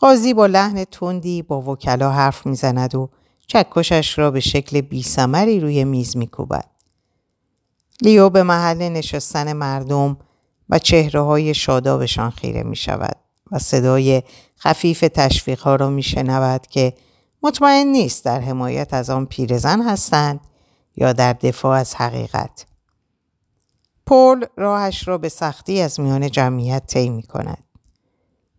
قاضی 0.00 0.34
با 0.34 0.46
لحن 0.46 0.84
تندی 0.84 1.42
با 1.42 1.60
وکلا 1.60 2.10
حرف 2.10 2.46
می‌زند 2.46 2.94
و 2.94 3.10
چکشش 3.46 4.18
را 4.18 4.30
به 4.30 4.40
شکل 4.40 4.80
بیسمری 4.80 5.60
روی 5.60 5.84
میز 5.84 6.16
میکوبد. 6.16 6.70
لیو 8.02 8.30
به 8.30 8.42
محل 8.42 8.88
نشستن 8.88 9.52
مردم 9.52 10.16
و 10.70 10.78
چهره 10.78 11.20
های 11.20 11.54
شادابشان 11.54 12.30
خیره 12.30 12.62
می 12.62 12.76
شود 12.76 13.16
و 13.52 13.58
صدای 13.58 14.22
خفیف 14.58 15.00
تشویق 15.00 15.60
ها 15.60 15.76
را 15.76 15.90
می 15.90 16.02
شنود 16.02 16.66
که 16.66 16.94
مطمئن 17.42 17.86
نیست 17.86 18.24
در 18.24 18.40
حمایت 18.40 18.94
از 18.94 19.10
آن 19.10 19.26
پیرزن 19.26 19.82
هستند 19.82 20.40
یا 20.96 21.12
در 21.12 21.32
دفاع 21.32 21.78
از 21.78 21.94
حقیقت. 21.94 22.66
پول 24.06 24.46
راهش 24.56 25.08
را 25.08 25.18
به 25.18 25.28
سختی 25.28 25.80
از 25.80 26.00
میان 26.00 26.30
جمعیت 26.30 26.86
طی 26.86 27.08
می 27.08 27.22
کند. 27.22 27.64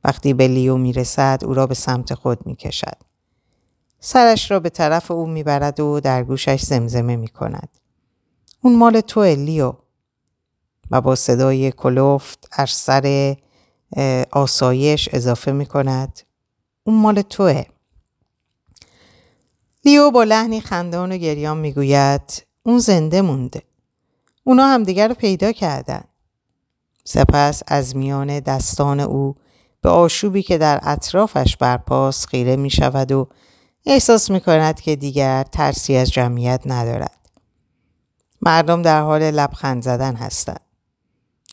وقتی 0.03 0.33
به 0.33 0.47
لیو 0.47 0.77
می 0.77 0.93
رسد 0.93 1.41
او 1.45 1.53
را 1.53 1.67
به 1.67 1.73
سمت 1.75 2.13
خود 2.13 2.45
می 2.45 2.55
کشد. 2.55 3.06
سرش 3.99 4.51
را 4.51 4.59
به 4.59 4.69
طرف 4.69 5.11
او 5.11 5.27
می 5.27 5.43
برد 5.43 5.79
و 5.79 5.99
در 5.99 6.23
گوشش 6.23 6.61
زمزمه 6.61 7.15
می 7.15 7.27
کند. 7.27 7.69
اون 8.61 8.75
مال 8.75 9.01
تو 9.01 9.23
لیو 9.23 9.73
و 10.91 11.01
با 11.01 11.15
صدای 11.15 11.71
کلوفت 11.71 12.47
از 12.51 12.69
سر 12.69 13.35
آسایش 14.31 15.09
اضافه 15.11 15.51
می 15.51 15.65
کند. 15.65 16.19
اون 16.83 17.01
مال 17.01 17.21
توه. 17.21 17.63
لیو 19.85 20.11
با 20.11 20.23
لحنی 20.23 20.61
خندان 20.61 21.11
و 21.11 21.17
گریان 21.17 21.57
می‌گوید 21.57 22.43
اون 22.63 22.79
زنده 22.79 23.21
مونده. 23.21 23.61
اونا 24.43 24.67
همدیگر 24.67 25.07
رو 25.07 25.13
پیدا 25.15 25.51
کردن. 25.51 26.03
سپس 27.03 27.63
از 27.67 27.95
میان 27.95 28.39
دستان 28.39 28.99
او 28.99 29.35
به 29.81 29.89
آشوبی 29.89 30.43
که 30.43 30.57
در 30.57 30.79
اطرافش 30.83 31.57
برپاس 31.57 32.25
خیره 32.25 32.55
می 32.55 32.69
شود 32.69 33.11
و 33.11 33.27
احساس 33.89 34.31
می 34.31 34.41
کند 34.41 34.81
که 34.81 34.95
دیگر 34.95 35.43
ترسی 35.43 35.95
از 35.95 36.11
جمعیت 36.11 36.61
ندارد. 36.65 37.29
مردم 38.41 38.81
در 38.81 39.01
حال 39.01 39.31
لبخند 39.31 39.83
زدن 39.83 40.15
هستند. 40.15 40.59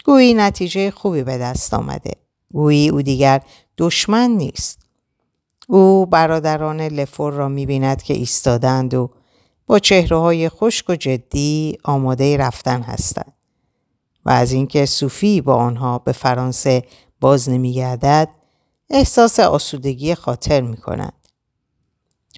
گویی 0.04 0.34
نتیجه 0.34 0.90
خوبی 0.90 1.22
به 1.22 1.38
دست 1.38 1.74
آمده. 1.74 2.12
گویی 2.52 2.88
او 2.88 3.02
دیگر 3.02 3.42
دشمن 3.78 4.30
نیست. 4.30 4.78
او 5.68 6.06
برادران 6.06 6.80
لفور 6.80 7.32
را 7.32 7.48
می 7.48 7.66
بیند 7.66 8.02
که 8.02 8.14
ایستادند 8.14 8.94
و 8.94 9.10
با 9.66 9.78
چهره 9.78 10.16
های 10.16 10.48
خشک 10.48 10.90
و 10.90 10.96
جدی 10.96 11.78
آماده 11.84 12.36
رفتن 12.36 12.82
هستند. 12.82 13.32
و 14.24 14.30
از 14.30 14.52
اینکه 14.52 14.86
صوفی 14.86 15.40
با 15.40 15.54
آنها 15.54 15.98
به 15.98 16.12
فرانسه 16.12 16.82
باز 17.20 17.48
نمیگردد 17.48 18.28
احساس 18.90 19.40
آسودگی 19.40 20.14
خاطر 20.14 20.60
می 20.60 20.76
کند. 20.76 21.23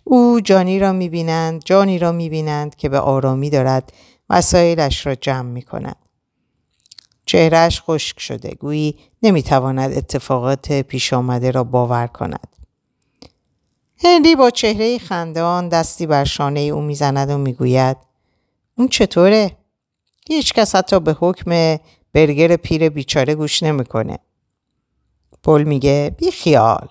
او 0.09 0.41
جانی 0.41 0.79
را 0.79 0.93
می 0.93 1.09
بینند، 1.09 1.63
جانی 1.65 1.99
را 1.99 2.13
می 2.13 2.29
بینند 2.29 2.77
که 2.77 2.89
به 2.89 3.01
آرامی 3.01 3.51
دارد 3.51 3.93
وسایلش 4.31 5.07
را 5.07 5.15
جمع 5.15 5.51
می 5.51 5.63
کند. 5.63 5.97
چهرهش 7.27 7.81
خشک 7.81 8.21
شده 8.21 8.55
گویی 8.55 8.99
نمی‌تواند 9.23 9.97
اتفاقات 9.97 10.73
پیش 10.73 11.13
آمده 11.13 11.51
را 11.51 11.65
باور 11.65 12.07
کند. 12.07 12.57
هنری 14.05 14.37
با 14.37 14.51
چهره 14.51 14.99
خندان 14.99 15.69
دستی 15.69 16.07
بر 16.07 16.25
شانه 16.25 16.61
او 16.61 16.81
می‌زند 16.81 17.31
و 17.31 17.39
می‌گوید 17.39 17.97
اون 18.79 18.89
چطوره؟ 18.89 19.57
هیچ 20.29 20.53
کس 20.53 20.75
حتی 20.75 21.01
به 21.01 21.17
حکم 21.21 21.79
برگر 22.13 22.57
پیر 22.57 22.89
بیچاره 22.89 23.35
گوش 23.35 23.63
نمی‌کنه. 23.63 24.19
پل 25.43 25.63
میگه 25.63 26.15
بی 26.19 26.31
خیال 26.31 26.89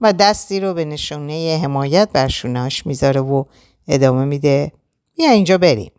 و 0.00 0.12
دستی 0.12 0.60
رو 0.60 0.74
به 0.74 0.84
نشونه 0.84 1.60
حمایت 1.62 2.08
بر 2.12 2.28
شونهاش 2.28 2.86
می‌ذاره 2.86 3.20
و 3.20 3.44
ادامه 3.88 4.24
میده 4.24 4.72
بیا 5.16 5.30
اینجا 5.30 5.58
بریم. 5.58 5.92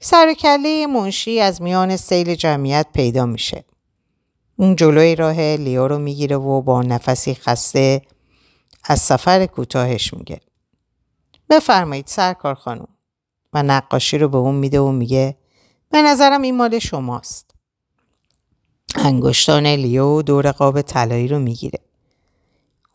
سرکله 0.00 0.86
منشی 0.86 1.40
از 1.40 1.62
میان 1.62 1.96
سیل 1.96 2.34
جمعیت 2.34 2.86
پیدا 2.94 3.26
میشه. 3.26 3.64
اون 4.56 4.76
جلوی 4.76 5.16
راه 5.16 5.40
لیو 5.56 5.88
رو 5.88 5.98
می‌گیره 5.98 6.36
و 6.36 6.62
با 6.62 6.82
نفسی 6.82 7.34
خسته 7.34 8.02
از 8.84 9.00
سفر 9.00 9.46
کوتاهش 9.46 10.14
میگه. 10.14 10.40
بفرمایید 11.50 12.06
سرکار 12.06 12.54
خانم 12.54 12.88
و 13.52 13.62
نقاشی 13.62 14.18
رو 14.18 14.28
به 14.28 14.38
اون 14.38 14.54
میده 14.54 14.80
و 14.80 14.92
میگه 14.92 15.36
به 15.90 16.02
نظرم 16.02 16.42
این 16.42 16.56
مال 16.56 16.78
شماست. 16.78 17.50
انگشتان 18.94 19.66
لیو 19.66 20.22
دور 20.22 20.50
قاب 20.50 20.82
طلایی 20.82 21.28
رو 21.28 21.38
می‌گیره. 21.38 21.78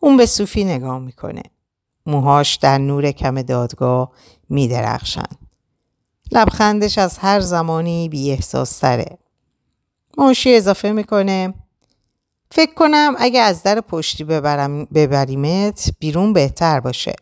اون 0.04 0.16
به 0.16 0.26
صوفی 0.26 0.64
نگاه 0.64 0.98
می‌کنه. 0.98 1.42
موهاش 2.06 2.56
در 2.56 2.78
نور 2.78 3.10
کم 3.10 3.42
دادگاه 3.42 4.12
میدرخشند. 4.48 5.38
لبخندش 6.32 6.98
از 6.98 7.18
هر 7.18 7.40
زمانی 7.40 8.08
بی 8.08 8.30
احساس 8.30 8.78
تره. 8.78 9.18
منشی 10.18 10.54
اضافه 10.54 10.92
می‌کنه 10.92 11.54
فکر 12.50 12.74
کنم 12.74 13.14
اگه 13.18 13.40
از 13.40 13.62
در 13.62 13.80
پشتی 13.80 14.24
ببرم 14.24 14.84
ببریمت 14.84 15.90
بیرون 15.98 16.32
بهتر 16.32 16.80
باشه 16.80 17.14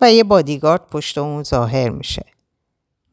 و 0.00 0.12
یه 0.12 0.24
بادیگارد 0.24 0.86
پشت 0.86 1.18
اون 1.18 1.42
ظاهر 1.42 1.88
میشه 1.88 2.26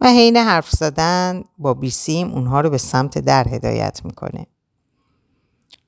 و 0.02 0.08
حین 0.08 0.38
حرف 0.38 0.70
زدن 0.70 1.44
با 1.58 1.74
بیسیم 1.74 2.32
اونها 2.32 2.62
رو 2.62 2.70
به 2.70 2.78
سمت 2.78 3.18
در 3.18 3.48
هدایت 3.48 4.02
می‌کنه. 4.06 4.46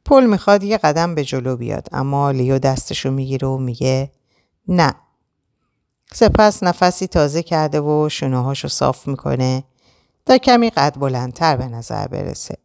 پل 0.06 0.26
می‌خواد 0.26 0.64
یه 0.64 0.78
قدم 0.78 1.16
به 1.16 1.24
جلو 1.24 1.56
بیاد 1.56 1.88
اما 1.92 2.32
لیو 2.32 2.60
دستشو 2.60 3.12
می‌گیره 3.12 3.48
و 3.48 3.58
میگه 3.58 4.12
نه. 4.68 4.94
سپس 6.14 6.64
نفسی 6.64 7.08
تازه 7.08 7.44
کرده 7.44 7.82
و 7.82 8.10
شنوهاشو 8.10 8.68
صاف 8.68 9.08
می‌کنه 9.08 9.64
تا 10.26 10.38
کمی 10.38 10.70
قد 10.70 11.00
بلندتر 11.00 11.58
به 11.58 11.68
نظر 11.68 12.08
برسه 12.08 12.58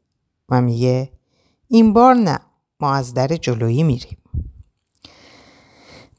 و 0.48 0.60
میگه 0.60 1.10
این 1.68 1.92
بار 1.92 2.14
نه 2.14 2.38
ما 2.80 2.94
از 2.94 3.14
در 3.14 3.28
جلویی 3.28 3.82
میریم. 3.82 4.18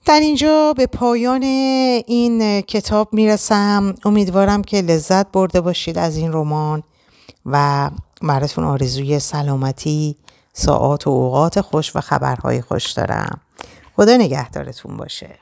در 0.05 0.19
اینجا 0.19 0.73
به 0.77 0.85
پایان 0.85 1.43
این 1.43 2.61
کتاب 2.61 3.13
می‌رسم. 3.13 3.95
امیدوارم 4.05 4.61
که 4.61 4.81
لذت 4.81 5.31
برده 5.31 5.61
باشید 5.61 5.97
از 5.97 6.17
این 6.17 6.33
رمان 6.33 6.83
و 7.45 7.89
براتون 8.21 8.63
آرزوی 8.63 9.19
سلامتی 9.19 10.15
ساعات 10.53 11.07
و 11.07 11.09
اوقات 11.09 11.61
خوش 11.61 11.95
و 11.95 12.01
خبرهای 12.01 12.61
خوش 12.61 12.91
دارم. 12.91 13.41
خدا 13.95 14.17
نگهدارتون 14.17 14.97
باشه. 14.97 15.39